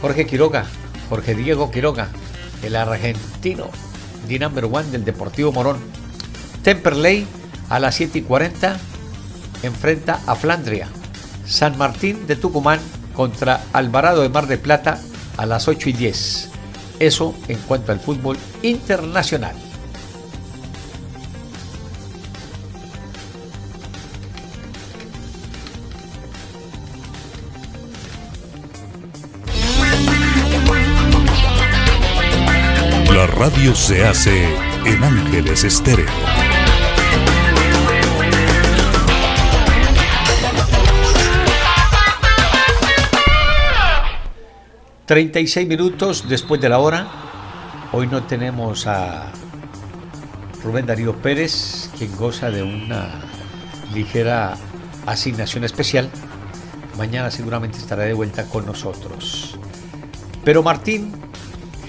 [0.00, 0.64] Jorge Quiroga,
[1.08, 2.08] Jorge Diego Quiroga,
[2.62, 3.70] el argentino,
[4.26, 5.78] the number one del Deportivo Morón.
[6.62, 7.26] Temperley
[7.68, 8.78] a las 7 y 40
[9.62, 10.88] enfrenta a Flandria.
[11.46, 12.80] San Martín de Tucumán
[13.14, 15.00] contra Alvarado de Mar de Plata
[15.36, 16.50] a las 8 y 10.
[16.98, 19.67] Eso en cuanto al fútbol internacional.
[33.50, 34.44] Radio se hace
[34.84, 36.04] en Ángeles Estéreo.
[45.06, 47.08] 36 minutos después de la hora.
[47.92, 49.32] Hoy no tenemos a
[50.62, 53.08] Rubén Darío Pérez, quien goza de una
[53.94, 54.58] ligera
[55.06, 56.10] asignación especial.
[56.98, 59.58] Mañana seguramente estará de vuelta con nosotros.
[60.44, 61.12] Pero Martín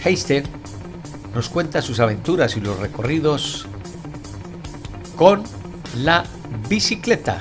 [0.06, 0.60] Heister
[1.34, 3.68] nos cuenta sus aventuras y los recorridos
[5.16, 5.44] con
[5.96, 6.24] la
[6.68, 7.40] bicicleta.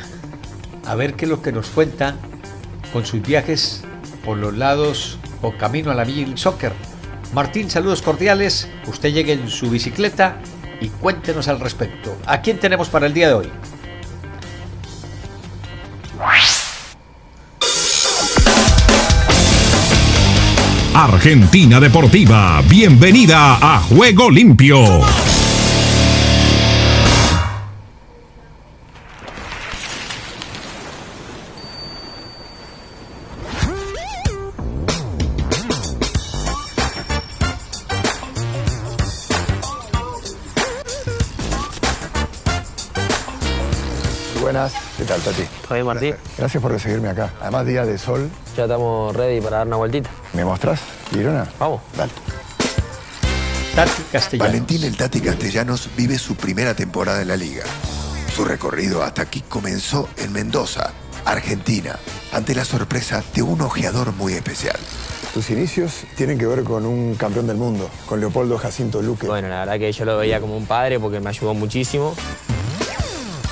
[0.85, 2.17] A ver qué es lo que nos cuenta
[2.93, 3.83] con sus viajes
[4.25, 6.73] por los lados o camino a la Villa Soccer.
[7.35, 8.69] Martín, saludos cordiales.
[8.87, 10.39] Usted llegue en su bicicleta
[10.81, 12.17] y cuéntenos al respecto.
[12.27, 13.51] ¿A quién tenemos para el día de hoy?
[21.01, 24.79] Argentina Deportiva, bienvenida a Juego Limpio.
[44.41, 45.43] Buenas, ¿qué tal, Tati?
[45.63, 46.15] ¿Todo bien, Martín?
[46.37, 47.31] Gracias por recibirme acá.
[47.41, 48.29] Además, día de sol.
[48.57, 50.11] Ya estamos ready para dar una vueltita.
[50.33, 51.49] ¿Me mostrás, Girona?
[51.59, 51.81] Vamos.
[51.97, 52.13] Dale.
[53.75, 54.49] Tati Castellanos.
[54.49, 57.65] Valentín el Tati Castellanos vive su primera temporada en la liga.
[58.35, 60.93] Su recorrido hasta aquí comenzó en Mendoza,
[61.25, 61.99] Argentina,
[62.33, 64.77] ante la sorpresa de un ojeador muy especial.
[65.35, 69.27] Tus inicios tienen que ver con un campeón del mundo, con Leopoldo Jacinto Luque.
[69.27, 72.15] Bueno, la verdad que yo lo veía como un padre porque me ayudó muchísimo.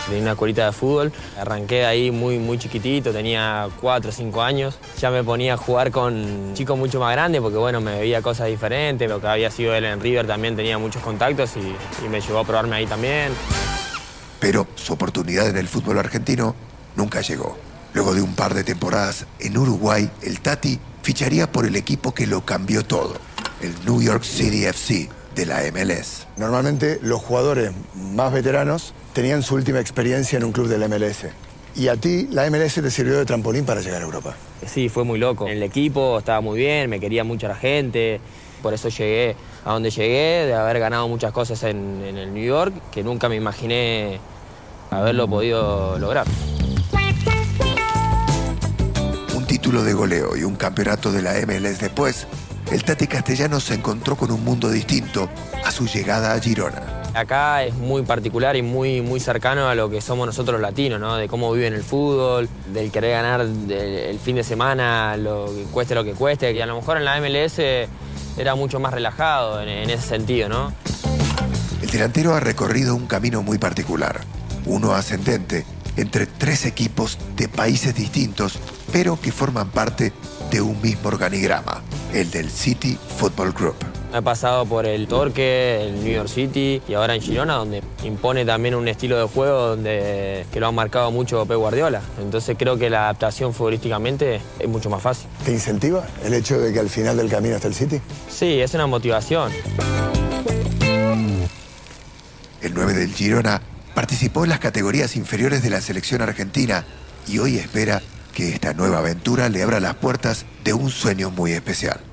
[0.07, 1.13] Tenía una escuelita de fútbol.
[1.39, 4.79] Arranqué ahí muy, muy chiquitito, tenía 4 o 5 años.
[5.01, 8.47] Ya me ponía a jugar con chicos mucho más grandes porque, bueno, me veía cosas
[8.49, 9.09] diferentes.
[9.09, 12.39] Lo que había sido él en River también tenía muchos contactos y, y me llevó
[12.39, 13.33] a probarme ahí también.
[14.39, 16.55] Pero su oportunidad en el fútbol argentino
[16.95, 17.59] nunca llegó.
[17.95, 22.27] Luego de un par de temporadas en Uruguay, el Tati ficharía por el equipo que
[22.27, 23.15] lo cambió todo,
[23.61, 26.27] el New York City FC de la MLS.
[26.37, 31.27] Normalmente los jugadores más veteranos tenían su última experiencia en un club del MLS.
[31.77, 34.35] Y a ti la MLS te sirvió de trampolín para llegar a Europa.
[34.67, 35.47] Sí, fue muy loco.
[35.47, 38.19] En el equipo estaba muy bien, me quería mucha la gente.
[38.63, 42.45] Por eso llegué a donde llegué, de haber ganado muchas cosas en, en el New
[42.45, 44.19] York, que nunca me imaginé
[44.91, 46.27] haberlo podido lograr.
[49.35, 52.27] Un título de goleo y un campeonato de la MLS después,
[52.71, 55.29] el Tati Castellanos se encontró con un mundo distinto
[55.65, 56.83] a su llegada a Girona.
[57.15, 61.01] Acá es muy particular y muy, muy cercano a lo que somos nosotros los latinos,
[61.01, 61.17] ¿no?
[61.17, 65.95] De cómo viven el fútbol, del querer ganar el fin de semana, lo que cueste
[65.95, 67.59] lo que cueste, que a lo mejor en la MLS
[68.37, 70.73] era mucho más relajado en, en ese sentido, ¿no?
[71.81, 74.21] El delantero ha recorrido un camino muy particular,
[74.67, 75.65] uno ascendente
[75.97, 78.59] entre tres equipos de países distintos,
[78.93, 80.13] pero que forman parte
[80.51, 81.83] de un mismo organigrama,
[82.17, 83.77] el del City Football Group.
[84.15, 88.47] He pasado por el Torque, el New York City y ahora en Girona, donde impone
[88.47, 92.01] también un estilo de juego donde, que lo han marcado mucho Pep Guardiola.
[92.19, 95.29] Entonces creo que la adaptación futbolísticamente es mucho más fácil.
[95.45, 98.01] ¿Te incentiva el hecho de que al final del camino está el City?
[98.31, 99.53] Sí, es una motivación.
[102.63, 103.61] El 9 del Girona
[103.95, 106.87] participó en las categorías inferiores de la selección argentina
[107.29, 108.01] y hoy espera
[108.33, 112.06] que esta nueva aventura le abra las puertas de un sueño muy especial.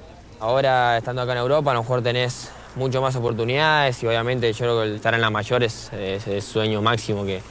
[0.43, 4.57] Ahora, estando acá en Europa, a lo mejor tenés mucho más oportunidades y obviamente yo
[4.57, 7.41] creo que estar en la mayor es, el sueño máximo que,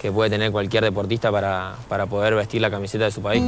[0.00, 3.42] que, puede tener cualquier deportista para, para poder vestir la camiseta de su país.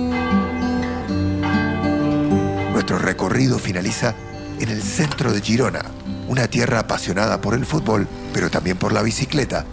[2.73, 4.17] Nuestro recorrido finaliza
[4.59, 5.85] en el centro de Girona,
[6.27, 9.67] una tierra apasionada por el fútbol, pero también por la bicicleta,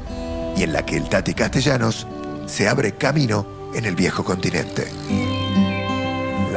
[0.55, 2.05] y en la que el Tati Castellanos
[2.45, 5.36] se abre camino en el viejo continente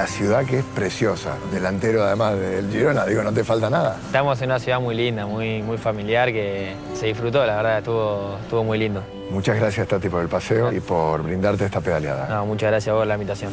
[0.00, 3.98] la ciudad que es preciosa, delantero además del Girona, digo, no te falta nada.
[4.06, 8.38] Estamos en una ciudad muy linda, muy, muy familiar, que se disfrutó, la verdad, estuvo,
[8.40, 9.02] estuvo muy lindo.
[9.30, 12.28] Muchas gracias, Tati, por el paseo y por brindarte esta pedaleada.
[12.30, 13.52] No, muchas gracias a vos por la invitación.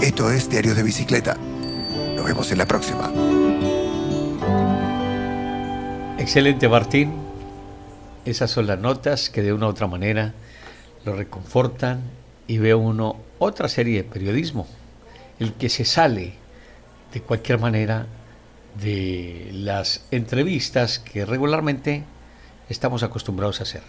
[0.00, 1.36] Esto es Diarios de Bicicleta.
[2.16, 3.12] Nos vemos en la próxima.
[6.18, 7.12] Excelente, Martín.
[8.24, 10.34] Esas son las notas que de una u otra manera
[11.04, 12.00] lo reconfortan
[12.48, 14.66] y ve uno otra serie de periodismo
[15.38, 16.34] el que se sale
[17.12, 18.06] de cualquier manera
[18.80, 22.04] de las entrevistas que regularmente
[22.68, 23.82] estamos acostumbrados a hacer.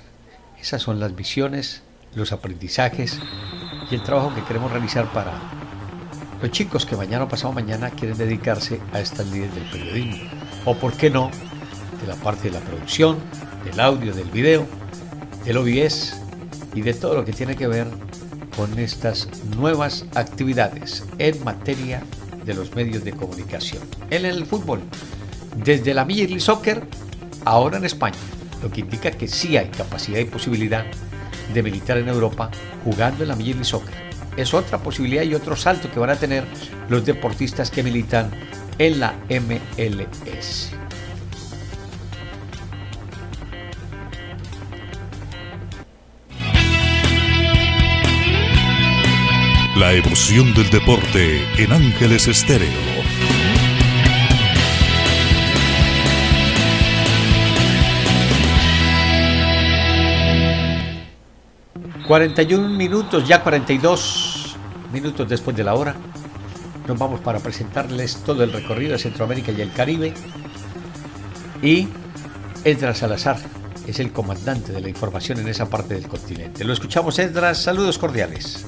[0.60, 1.84] Esas son las visiones,
[2.16, 3.20] los aprendizajes
[3.90, 5.34] y el trabajo que queremos realizar para
[6.42, 10.30] los chicos que mañana o pasado mañana quieren dedicarse a estas líneas del periodismo.
[10.66, 11.32] O por qué no,
[12.02, 13.18] de la parte de la producción,
[13.64, 14.66] del audio, del video,
[15.46, 16.16] del OBS
[16.76, 17.88] y de todo lo que tiene que ver
[18.56, 22.04] con estas nuevas actividades en materia
[22.46, 23.84] de los medios de comunicación.
[24.10, 24.82] en el fútbol,
[25.64, 26.84] desde la Major Soccer,
[27.46, 28.18] ahora en España,
[28.62, 30.86] lo que indica que sí hay capacidad y posibilidad
[31.54, 32.50] de militar en Europa
[32.84, 33.96] jugando en la Major League Soccer.
[34.38, 36.44] Es otra posibilidad y otro salto que van a tener
[36.90, 38.32] los deportistas que militan
[38.80, 40.83] en la MLS.
[49.76, 52.70] La emoción del deporte en Ángeles Estéreo.
[62.08, 64.56] ...41 minutos, ya 42
[64.92, 65.96] minutos después de la hora...
[66.88, 70.14] ...nos vamos para presentarles todo el recorrido de Centroamérica y el Caribe...
[71.64, 71.88] ...y
[72.64, 73.38] Edras Salazar
[73.88, 76.64] es el comandante de la información en esa parte del continente.
[76.64, 78.68] Lo escuchamos, Edras, saludos cordiales.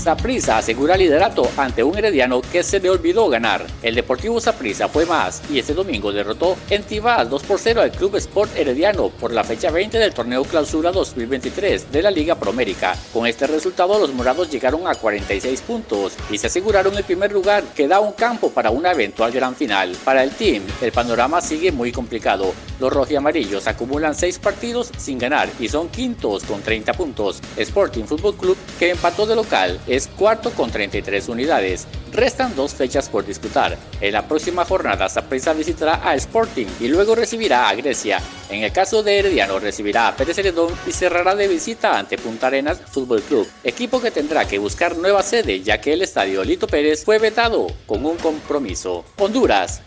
[0.00, 3.66] Saprissa asegura liderato ante un herediano que se le olvidó ganar.
[3.82, 7.92] El Deportivo Saprissa fue más y este domingo derrotó en Tibás 2 por 0 al
[7.92, 12.96] Club Sport Herediano por la fecha 20 del torneo Clausura 2023 de la Liga Promérica.
[13.12, 17.62] Con este resultado los morados llegaron a 46 puntos y se aseguraron el primer lugar
[17.76, 19.94] que da un campo para una eventual gran final.
[20.02, 22.54] Para el team, el panorama sigue muy complicado.
[22.80, 27.42] Los rojiamarillos acumulan 6 partidos sin ganar y son quintos con 30 puntos.
[27.58, 31.88] Sporting Football Club que empató de local es cuarto con 33 unidades.
[32.12, 33.76] Restan dos fechas por disputar.
[34.00, 38.20] En la próxima jornada, Saprissa visitará a Sporting y luego recibirá a Grecia.
[38.48, 42.46] En el caso de Herediano, recibirá a Pérez Celedón y cerrará de visita ante Punta
[42.46, 46.68] Arenas Fútbol Club, equipo que tendrá que buscar nueva sede ya que el estadio Lito
[46.68, 49.04] Pérez fue vetado con un compromiso.
[49.18, 49.82] Honduras.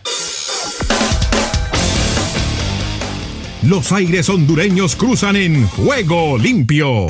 [3.63, 7.07] Los aires hondureños cruzan en juego limpio.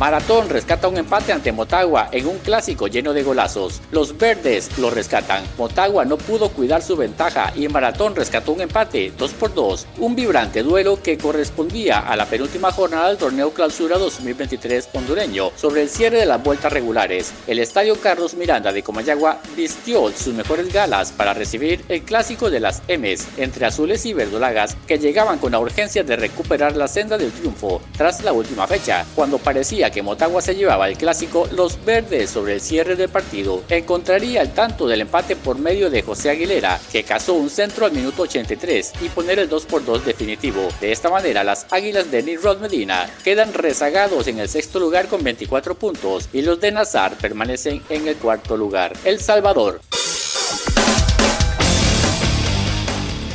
[0.00, 3.82] Maratón rescata un empate ante Motagua en un clásico lleno de golazos.
[3.90, 5.44] Los verdes lo rescatan.
[5.58, 9.86] Motagua no pudo cuidar su ventaja y Maratón rescató un empate 2 por 2.
[9.98, 15.82] Un vibrante duelo que correspondía a la penúltima jornada del torneo Clausura 2023 hondureño sobre
[15.82, 17.34] el cierre de las vueltas regulares.
[17.46, 22.60] El estadio Carlos Miranda de Comayagua vistió sus mejores galas para recibir el clásico de
[22.60, 27.18] las M's entre azules y verdolagas que llegaban con la urgencia de recuperar la senda
[27.18, 31.84] del triunfo tras la última fecha, cuando parecía que Motagua se llevaba el clásico, los
[31.84, 36.30] verdes sobre el cierre del partido encontraría el tanto del empate por medio de José
[36.30, 40.68] Aguilera, que cazó un centro al minuto 83 y poner el 2 por 2 definitivo.
[40.80, 45.22] De esta manera, las águilas de Nirod Medina quedan rezagados en el sexto lugar con
[45.22, 48.92] 24 puntos y los de Nazar permanecen en el cuarto lugar.
[49.04, 49.80] El Salvador.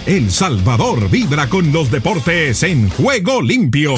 [0.05, 3.95] El Salvador vibra con los deportes en juego limpio.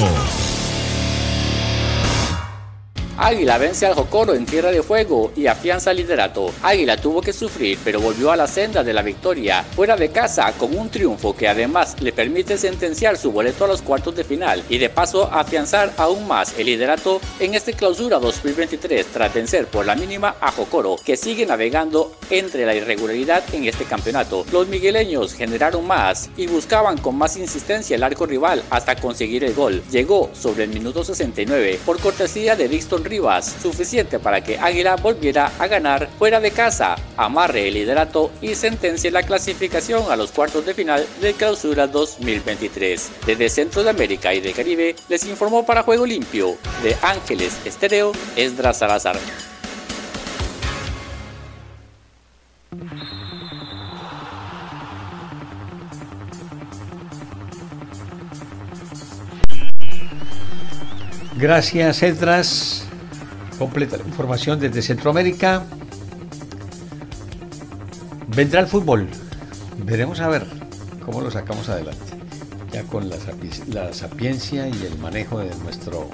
[3.20, 6.52] Águila vence al Jocoro en Tierra de Fuego y afianza el liderato.
[6.62, 10.52] Águila tuvo que sufrir, pero volvió a la senda de la victoria, fuera de casa
[10.56, 14.62] con un triunfo que además le permite sentenciar su boleto a los cuartos de final
[14.68, 19.84] y de paso afianzar aún más el liderato en este clausura 2023 tras vencer por
[19.84, 24.46] la mínima a Jocoro, que sigue navegando entre la irregularidad en este campeonato.
[24.52, 29.54] Los migueleños generaron más y buscaban con más insistencia el arco rival hasta conseguir el
[29.54, 29.82] gol.
[29.90, 35.50] Llegó sobre el minuto 69 por cortesía de Dixon Rivas, suficiente para que Águila volviera
[35.58, 40.64] a ganar fuera de casa, amarre el liderato y sentencie la clasificación a los cuartos
[40.66, 43.10] de final de Clausura 2023.
[43.26, 48.12] Desde Centro de América y de Caribe les informó para Juego Limpio de Ángeles Estéreo
[48.36, 49.16] Esdras Salazar.
[61.38, 62.87] Gracias, Esdras.
[63.58, 65.64] Completa la información desde Centroamérica.
[68.28, 69.08] Vendrá el fútbol.
[69.78, 70.46] Veremos a ver
[71.04, 72.12] cómo lo sacamos adelante.
[72.72, 76.08] Ya con la, sapiencia y el manejo de nuestro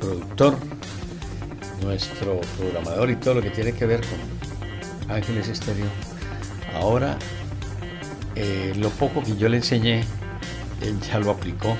[0.00, 0.56] productor,
[1.82, 5.86] nuestro programador y todo lo que tiene que ver con Ángeles Estéreo.
[6.74, 7.18] Ahora,
[8.36, 10.04] eh, lo poco que yo le enseñé,
[10.80, 11.76] él ya lo aplicó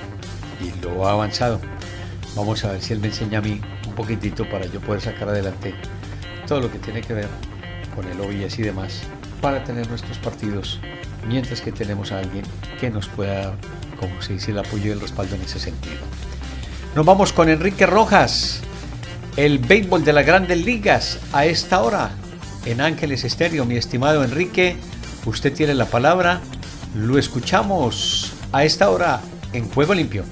[0.61, 1.59] y lo ha avanzado.
[2.35, 3.61] Vamos a ver si él me enseña a mí
[3.99, 5.75] poquitito para yo poder sacar adelante
[6.47, 7.27] todo lo que tiene que ver
[7.93, 9.01] con el OIS y demás
[9.41, 10.79] para tener nuestros partidos
[11.27, 12.45] mientras que tenemos a alguien
[12.79, 13.55] que nos pueda,
[13.99, 15.97] como se dice, el apoyo y el respaldo en ese sentido.
[16.95, 18.61] Nos vamos con Enrique Rojas,
[19.35, 22.11] el béisbol de las grandes ligas a esta hora
[22.65, 23.65] en Ángeles Estéreo.
[23.65, 24.77] Mi estimado Enrique,
[25.25, 26.39] usted tiene la palabra.
[26.95, 29.19] Lo escuchamos a esta hora
[29.51, 30.23] en Juego Limpio.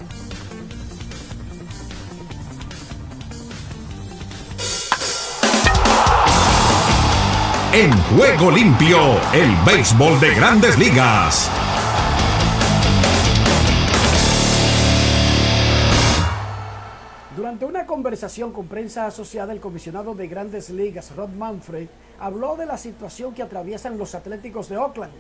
[7.80, 8.98] En Juego Limpio,
[9.32, 11.48] el béisbol de grandes ligas.
[17.36, 21.88] Durante una conversación con prensa asociada, el comisionado de grandes ligas, Rod Manfred,
[22.20, 25.14] habló de la situación que atraviesan los Atléticos de Oakland,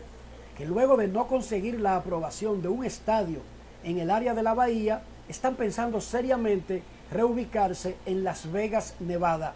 [0.57, 3.41] que luego de no conseguir la aprobación de un estadio
[3.83, 6.81] en el área de la bahía, están pensando seriamente
[7.11, 9.53] reubicarse en Las Vegas, Nevada.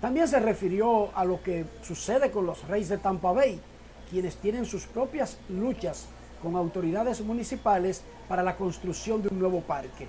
[0.00, 3.60] También se refirió a lo que sucede con los Reyes de Tampa Bay,
[4.08, 6.06] quienes tienen sus propias luchas
[6.42, 10.08] con autoridades municipales para la construcción de un nuevo parque.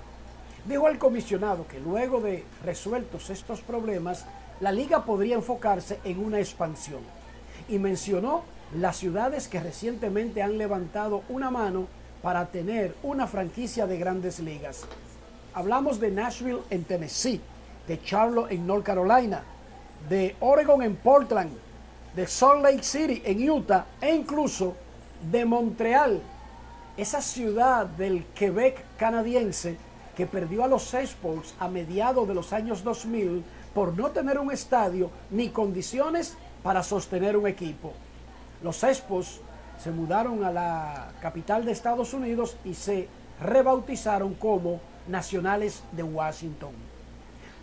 [0.64, 4.24] Dijo al comisionado que luego de resueltos estos problemas,
[4.60, 7.00] la liga podría enfocarse en una expansión.
[7.68, 11.86] Y mencionó las ciudades que recientemente han levantado una mano
[12.22, 14.84] para tener una franquicia de grandes ligas.
[15.52, 17.40] Hablamos de Nashville en Tennessee,
[17.86, 19.42] de Charlotte en North Carolina,
[20.08, 21.50] de Oregon en Portland,
[22.14, 24.74] de Salt Lake City en Utah e incluso
[25.30, 26.20] de Montreal,
[26.96, 29.76] esa ciudad del Quebec canadiense
[30.16, 33.42] que perdió a los Expos a mediados de los años 2000
[33.74, 37.92] por no tener un estadio ni condiciones para sostener un equipo.
[38.62, 39.40] Los Expos
[39.82, 43.08] se mudaron a la capital de Estados Unidos y se
[43.40, 46.91] rebautizaron como Nacionales de Washington.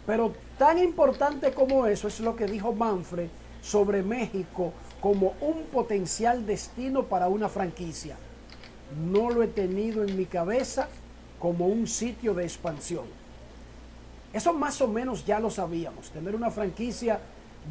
[0.10, 3.30] Pero Tan importante como eso es lo que dijo Manfred
[3.62, 8.18] sobre México como un potencial destino para una franquicia.
[9.10, 10.90] No lo he tenido en mi cabeza
[11.40, 13.06] como un sitio de expansión.
[14.34, 16.10] Eso más o menos ya lo sabíamos.
[16.10, 17.22] Tener una franquicia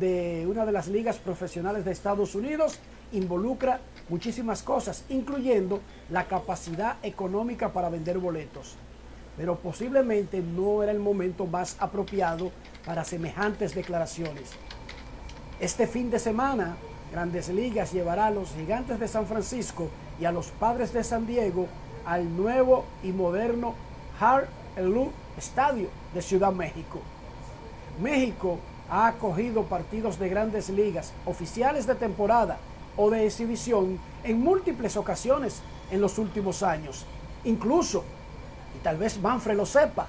[0.01, 2.79] de una de las ligas profesionales de Estados Unidos
[3.13, 8.77] involucra muchísimas cosas, incluyendo la capacidad económica para vender boletos.
[9.39, 12.51] Pero posiblemente no era el momento más apropiado
[12.85, 14.51] para semejantes declaraciones.
[15.61, 16.77] Este fin de semana,
[17.13, 19.89] Grandes Ligas llevará a los Gigantes de San Francisco
[20.21, 21.69] y a los Padres de San Diego
[22.05, 23.75] al nuevo y moderno
[24.21, 27.01] Hard Elu Estadio de Ciudad México.
[28.03, 28.59] México
[28.91, 32.59] ha acogido partidos de grandes ligas, oficiales de temporada
[32.97, 35.63] o de exhibición en múltiples ocasiones
[35.93, 37.07] en los últimos años.
[37.45, 38.05] Incluso,
[38.79, 40.07] tal vez Manfred lo sepa,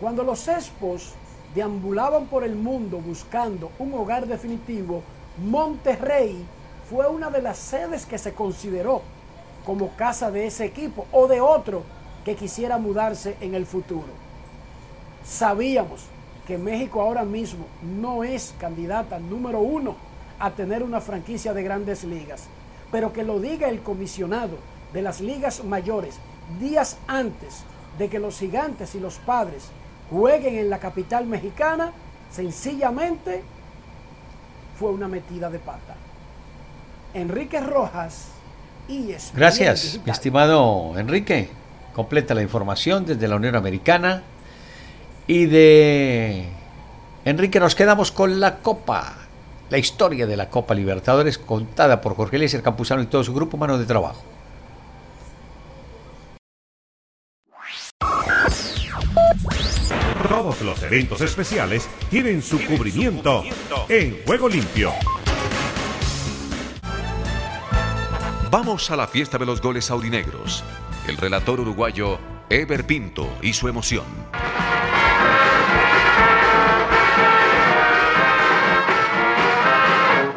[0.00, 1.14] cuando los Expos
[1.54, 5.02] deambulaban por el mundo buscando un hogar definitivo,
[5.44, 6.44] Monterrey
[6.88, 9.02] fue una de las sedes que se consideró
[9.64, 11.82] como casa de ese equipo o de otro
[12.24, 14.08] que quisiera mudarse en el futuro.
[15.24, 16.06] Sabíamos
[16.46, 19.96] que México ahora mismo no es candidata número uno
[20.38, 22.44] a tener una franquicia de grandes ligas,
[22.90, 24.56] pero que lo diga el comisionado
[24.92, 26.18] de las ligas mayores
[26.60, 27.64] días antes
[27.98, 29.68] de que los gigantes y los padres
[30.10, 31.92] jueguen en la capital mexicana,
[32.30, 33.42] sencillamente
[34.78, 35.96] fue una metida de pata.
[37.14, 38.28] Enrique Rojas
[38.86, 41.50] y Gracias, mi estimado Enrique.
[41.94, 44.22] Completa la información desde la Unión Americana.
[45.26, 46.48] Y de
[47.24, 49.14] Enrique nos quedamos con la Copa,
[49.68, 53.56] la historia de la Copa Libertadores contada por Jorge Eliezer Campuzano y todo su grupo
[53.56, 54.22] mano de trabajo.
[60.58, 63.44] Todos los eventos especiales tienen su cubrimiento
[63.88, 64.92] en Juego Limpio.
[68.50, 70.64] Vamos a la fiesta de los goles aurinegros.
[71.06, 72.18] El relator uruguayo
[72.50, 74.04] Ever Pinto y su emoción.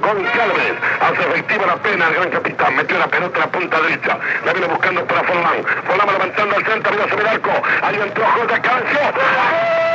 [0.02, 2.76] González hace efectiva la pena el gran capitán.
[2.76, 4.20] Metió la pelota en la punta derecha.
[4.46, 5.66] La viene buscando para Forlán.
[5.88, 7.52] Forlán levantando al centro, arriba sobre el arco.
[7.82, 9.00] Ahí entró Jorge Cancio.
[9.00, 9.91] ¡Gol!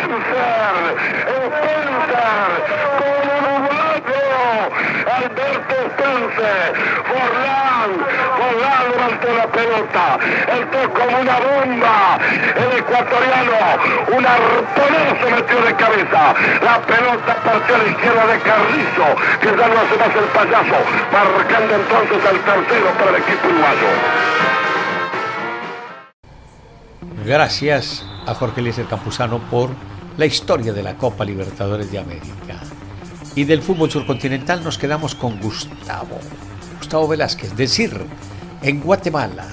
[0.00, 0.96] ¡Spencer!
[1.50, 2.50] ¡Spencer!
[2.98, 4.34] ¡Con uruguayo!
[5.16, 6.70] Alberto Spencer.
[7.08, 7.90] Forlán.
[8.36, 10.04] Forlán levantó la pelota.
[10.48, 12.18] Entró como una bomba.
[12.56, 13.60] El ecuatoriano.
[14.08, 16.34] Un arponero se metió de cabeza.
[16.62, 19.06] La pelota partió a la izquierda de Carrizo.
[19.40, 20.78] Que ya no hace más el payaso.
[21.12, 23.90] Marcando entonces el tercero para el equipo uruguayo.
[27.24, 29.70] Gracias a Jorge Eliezer Campuzano por
[30.16, 32.60] la historia de la Copa Libertadores de América.
[33.34, 36.18] Y del fútbol surcontinental nos quedamos con Gustavo.
[36.78, 37.92] Gustavo Velázquez, decir,
[38.62, 39.46] en Guatemala.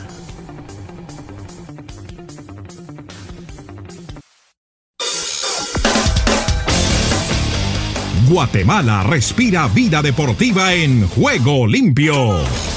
[8.27, 12.76] Guatemala respira vida deportiva en Juego Limpio.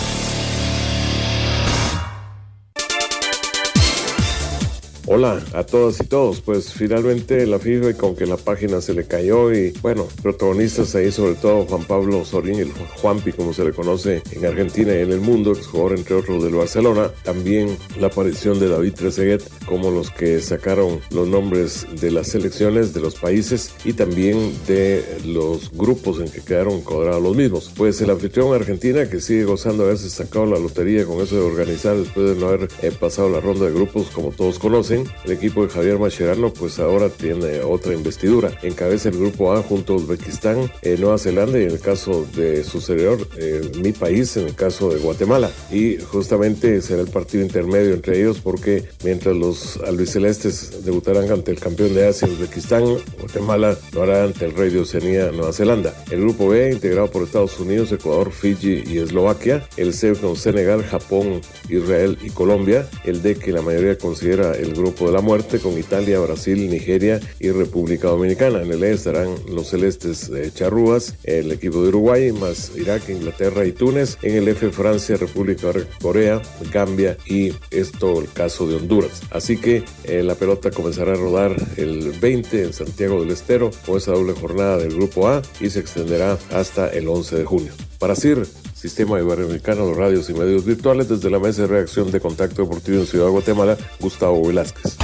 [5.12, 9.08] Hola a todas y todos, pues finalmente la FIFA con que la página se le
[9.08, 13.72] cayó y bueno, protagonistas ahí sobre todo Juan Pablo Sorín, el Juanpi como se le
[13.72, 18.60] conoce en Argentina y en el mundo, jugador entre otros del Barcelona, también la aparición
[18.60, 23.72] de David Trezeguet como los que sacaron los nombres de las selecciones de los países
[23.84, 27.72] y también de los grupos en que quedaron cuadrados los mismos.
[27.76, 31.42] Pues el anfitrión Argentina que sigue gozando de haberse sacado la lotería con eso de
[31.42, 35.32] organizar después de no haber eh, pasado la ronda de grupos como todos conocen, el
[35.32, 38.50] equipo de Javier Mascherano pues ahora tiene otra investidura.
[38.62, 42.64] Encabeza el grupo A junto a Uzbekistán, eh, Nueva Zelanda y en el caso de
[42.64, 45.50] su servidor, eh, mi país, en el caso de Guatemala.
[45.70, 51.60] Y justamente será el partido intermedio entre ellos porque mientras los albicelestes debutarán ante el
[51.60, 52.84] campeón de Asia, Uzbekistán,
[53.18, 55.94] Guatemala lo hará ante el rey de Oceanía, Nueva Zelanda.
[56.10, 59.66] El grupo B, integrado por Estados Unidos, Ecuador, Fiji y Eslovaquia.
[59.76, 62.88] El C con Senegal, Japón, Israel y Colombia.
[63.04, 67.20] El D que la mayoría considera el grupo de la muerte con Italia, Brasil, Nigeria
[67.38, 68.62] y República Dominicana.
[68.62, 73.64] En el E estarán los celestes de Charrúas, el equipo de Uruguay, más Irak, Inglaterra
[73.64, 74.18] y Túnez.
[74.22, 75.72] En el F Francia, República
[76.02, 79.22] Corea, Gambia y esto el caso de Honduras.
[79.30, 83.96] Así que eh, la pelota comenzará a rodar el 20 en Santiago del Estero con
[83.96, 87.72] esa doble jornada del grupo A y se extenderá hasta el 11 de junio.
[87.98, 88.46] Para CIR,
[88.80, 93.00] Sistema Iberoamericano de Radios y Medios Virtuales, desde la Mesa de Reacción de Contacto Deportivo
[93.00, 94.96] en Ciudad de Guatemala, Gustavo Velázquez.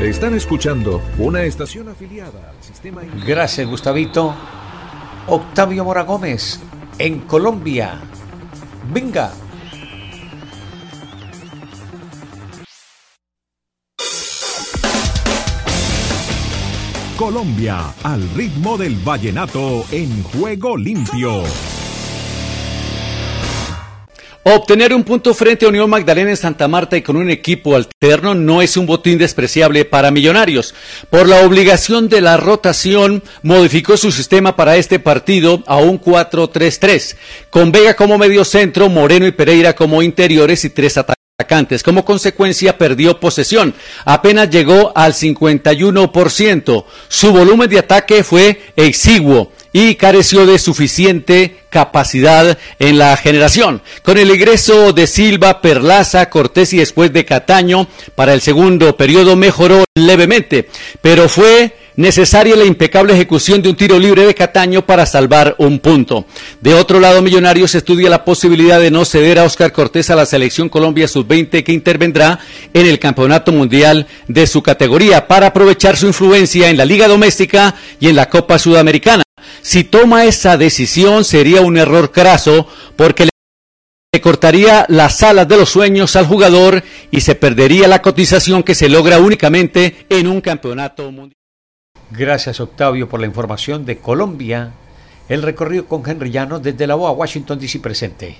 [0.00, 3.02] Están escuchando una estación afiliada al sistema.
[3.24, 4.34] Gracias, Gustavito.
[5.28, 6.58] Octavio Mora Gómez,
[6.98, 8.00] en Colombia.
[8.92, 9.32] Venga.
[17.16, 21.42] Colombia, al ritmo del vallenato en juego limpio.
[24.44, 28.34] Obtener un punto frente a Unión Magdalena en Santa Marta y con un equipo alterno
[28.34, 30.74] no es un botín despreciable para Millonarios.
[31.10, 37.16] Por la obligación de la rotación, modificó su sistema para este partido a un 4-3-3,
[37.50, 41.21] con Vega como medio centro, Moreno y Pereira como interiores y tres atacantes.
[41.84, 43.74] Como consecuencia, perdió posesión.
[44.04, 46.84] Apenas llegó al 51%.
[47.08, 53.82] Su volumen de ataque fue exiguo y careció de suficiente capacidad en la generación.
[54.02, 59.34] Con el ingreso de Silva, Perlaza, Cortés y después de Cataño para el segundo periodo
[59.34, 60.68] mejoró levemente,
[61.00, 65.78] pero fue necesaria la impecable ejecución de un tiro libre de Cataño para salvar un
[65.78, 66.26] punto.
[66.60, 70.26] De otro lado, Millonarios estudia la posibilidad de no ceder a Oscar Cortés a la
[70.26, 72.38] selección Colombia sub-20 que intervendrá
[72.72, 77.74] en el Campeonato Mundial de su categoría para aprovechar su influencia en la Liga Doméstica
[78.00, 79.22] y en la Copa Sudamericana.
[79.60, 82.66] Si toma esa decisión sería un error craso
[82.96, 83.28] porque
[84.12, 88.74] le cortaría las alas de los sueños al jugador y se perdería la cotización que
[88.74, 91.41] se logra únicamente en un campeonato mundial.
[92.12, 94.72] Gracias Octavio por la información de Colombia.
[95.30, 98.36] El recorrido con Henry Llanos desde la OA Washington DC presente.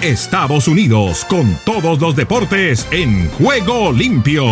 [0.00, 4.46] Estados Unidos con todos los deportes en juego limpio.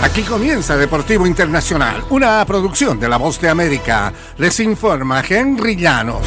[0.00, 4.10] Aquí comienza Deportivo Internacional, una producción de La Voz de América.
[4.38, 6.26] Les informa Henry Llanos.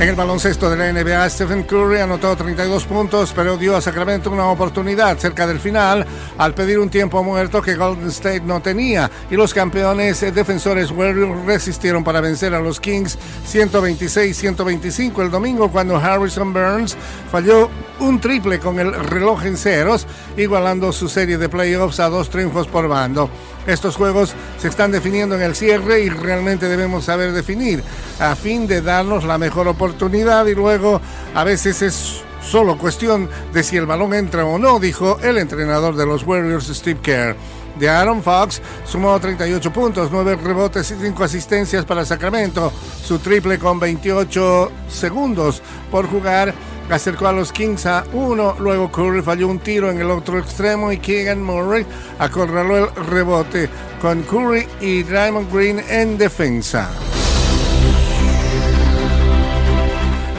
[0.00, 4.30] En el baloncesto de la NBA, Stephen Curry anotó 32 puntos, pero dio a Sacramento
[4.30, 6.06] una oportunidad cerca del final
[6.38, 9.10] al pedir un tiempo muerto que Golden State no tenía.
[9.30, 13.18] Y los campeones defensores Warriors resistieron para vencer a los Kings
[13.52, 16.96] 126-125 el domingo cuando Harrison Burns
[17.30, 20.06] falló un triple con el reloj en ceros,
[20.38, 23.28] igualando su serie de playoffs a dos triunfos por bando.
[23.70, 27.84] Estos juegos se están definiendo en el cierre y realmente debemos saber definir
[28.18, 31.00] a fin de darnos la mejor oportunidad y luego
[31.34, 35.94] a veces es solo cuestión de si el balón entra o no, dijo el entrenador
[35.94, 37.36] de los Warriors Steve Kerr.
[37.80, 42.70] De Aaron Fox sumó 38 puntos, 9 rebotes y 5 asistencias para Sacramento.
[43.02, 46.52] Su triple con 28 segundos por jugar
[46.90, 48.54] acercó a los Kings a uno.
[48.60, 51.86] Luego Curry falló un tiro en el otro extremo y Keegan Murray
[52.18, 53.70] acorraló el rebote
[54.02, 56.90] con Curry y Draymond Green en defensa.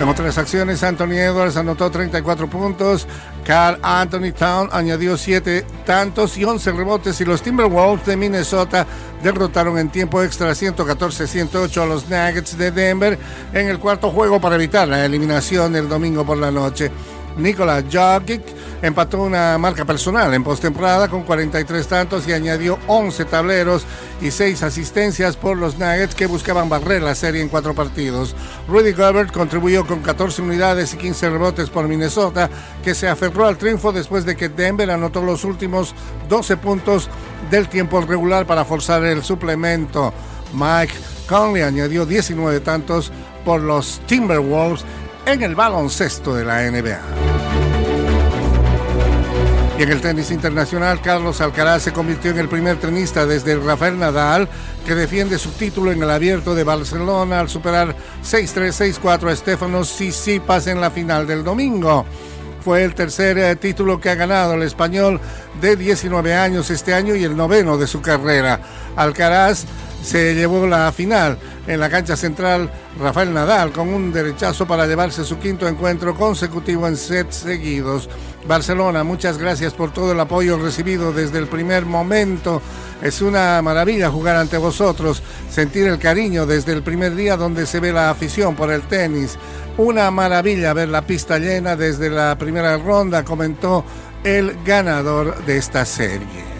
[0.02, 3.06] En otras acciones, Anthony Edwards anotó 34 puntos,
[3.46, 8.88] Carl Anthony Town añadió 7 tantos y 11 rebotes y los Timberwolves de Minnesota
[9.22, 13.20] derrotaron en tiempo extra 114-108 a los Nuggets de Denver
[13.54, 16.90] en el cuarto juego para evitar la eliminación el domingo por la noche.
[17.38, 18.42] Nikola Jokic
[18.82, 23.86] empató una marca personal en postemporada con 43 tantos y añadió 11 tableros
[24.22, 28.36] y 6 asistencias por los Nuggets que buscaban barrer la serie en cuatro partidos.
[28.68, 32.50] Rudy Gobert contribuyó con 14 unidades y 15 rebotes por Minnesota,
[32.84, 35.94] que se aferró al triunfo después de que Denver anotó los últimos
[36.30, 37.10] 12 puntos
[37.50, 40.14] del tiempo regular para forzar el suplemento.
[40.54, 40.94] Mike
[41.28, 43.12] Conley añadió 19 tantos
[43.46, 44.84] por los Timberwolves
[45.26, 47.51] en el baloncesto de la NBA.
[49.82, 53.98] Y en el tenis internacional, Carlos Alcaraz se convirtió en el primer tenista desde Rafael
[53.98, 54.48] Nadal
[54.86, 59.90] que defiende su título en el abierto de Barcelona al superar 6-3, 6-4 a Stefanos
[59.90, 62.06] Tsitsipas en la final del domingo.
[62.64, 65.20] Fue el tercer eh, título que ha ganado el español
[65.60, 68.60] de 19 años este año y el noveno de su carrera.
[68.96, 69.66] Alcaraz
[70.04, 72.70] se llevó la final en la cancha central
[73.00, 78.10] Rafael Nadal con un derechazo para llevarse su quinto encuentro consecutivo en sets seguidos.
[78.48, 82.62] Barcelona, muchas gracias por todo el apoyo recibido desde el primer momento.
[83.02, 87.80] Es una maravilla jugar ante vosotros, sentir el cariño desde el primer día donde se
[87.80, 89.38] ve la afición por el tenis.
[89.78, 93.84] Una maravilla ver la pista llena desde la primera ronda, comentó
[94.24, 96.52] el ganador de esta serie.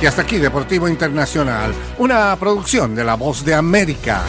[0.00, 4.22] Y hasta aquí Deportivo Internacional, una producción de La Voz de América.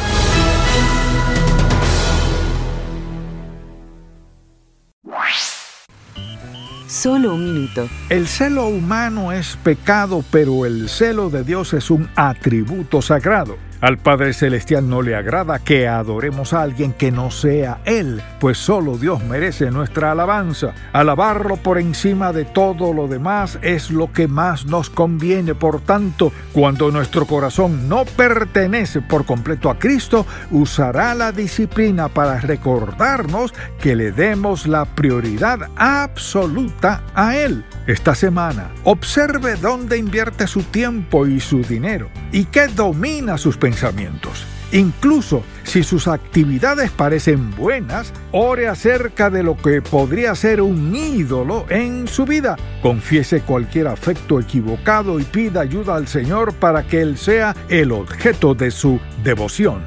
[6.97, 7.87] Solo un minuto.
[8.09, 13.55] El celo humano es pecado, pero el celo de Dios es un atributo sagrado.
[13.79, 18.57] Al Padre Celestial no le agrada que adoremos a alguien que no sea Él, pues
[18.57, 20.73] solo Dios merece nuestra alabanza.
[20.93, 25.53] Alabarlo por encima de todo lo demás es lo que más nos conviene.
[25.53, 32.39] Por tanto, cuando nuestro corazón no pertenece por completo a Cristo, usará la disciplina para
[32.39, 37.63] recordarnos que le demos la prioridad absoluta a Él.
[37.87, 44.45] Esta semana, observe dónde invierte su tiempo y su dinero y qué domina sus pensamientos.
[44.73, 51.65] Incluso si sus actividades parecen buenas, ore acerca de lo que podría ser un ídolo
[51.69, 52.57] en su vida.
[52.81, 58.53] Confiese cualquier afecto equivocado y pida ayuda al Señor para que Él sea el objeto
[58.53, 59.81] de su devoción.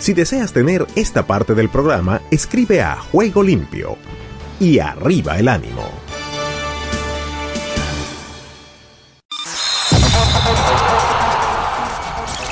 [0.00, 3.96] Si deseas tener esta parte del programa, escribe a Juego Limpio
[4.62, 5.90] y arriba el ánimo.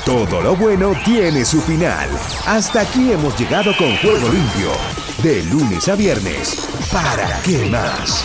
[0.04, 2.08] Todo lo bueno tiene su final.
[2.46, 4.72] Hasta aquí hemos llegado con Juego Limpio.
[5.22, 6.68] De lunes a viernes.
[6.92, 8.24] ¿Para qué más?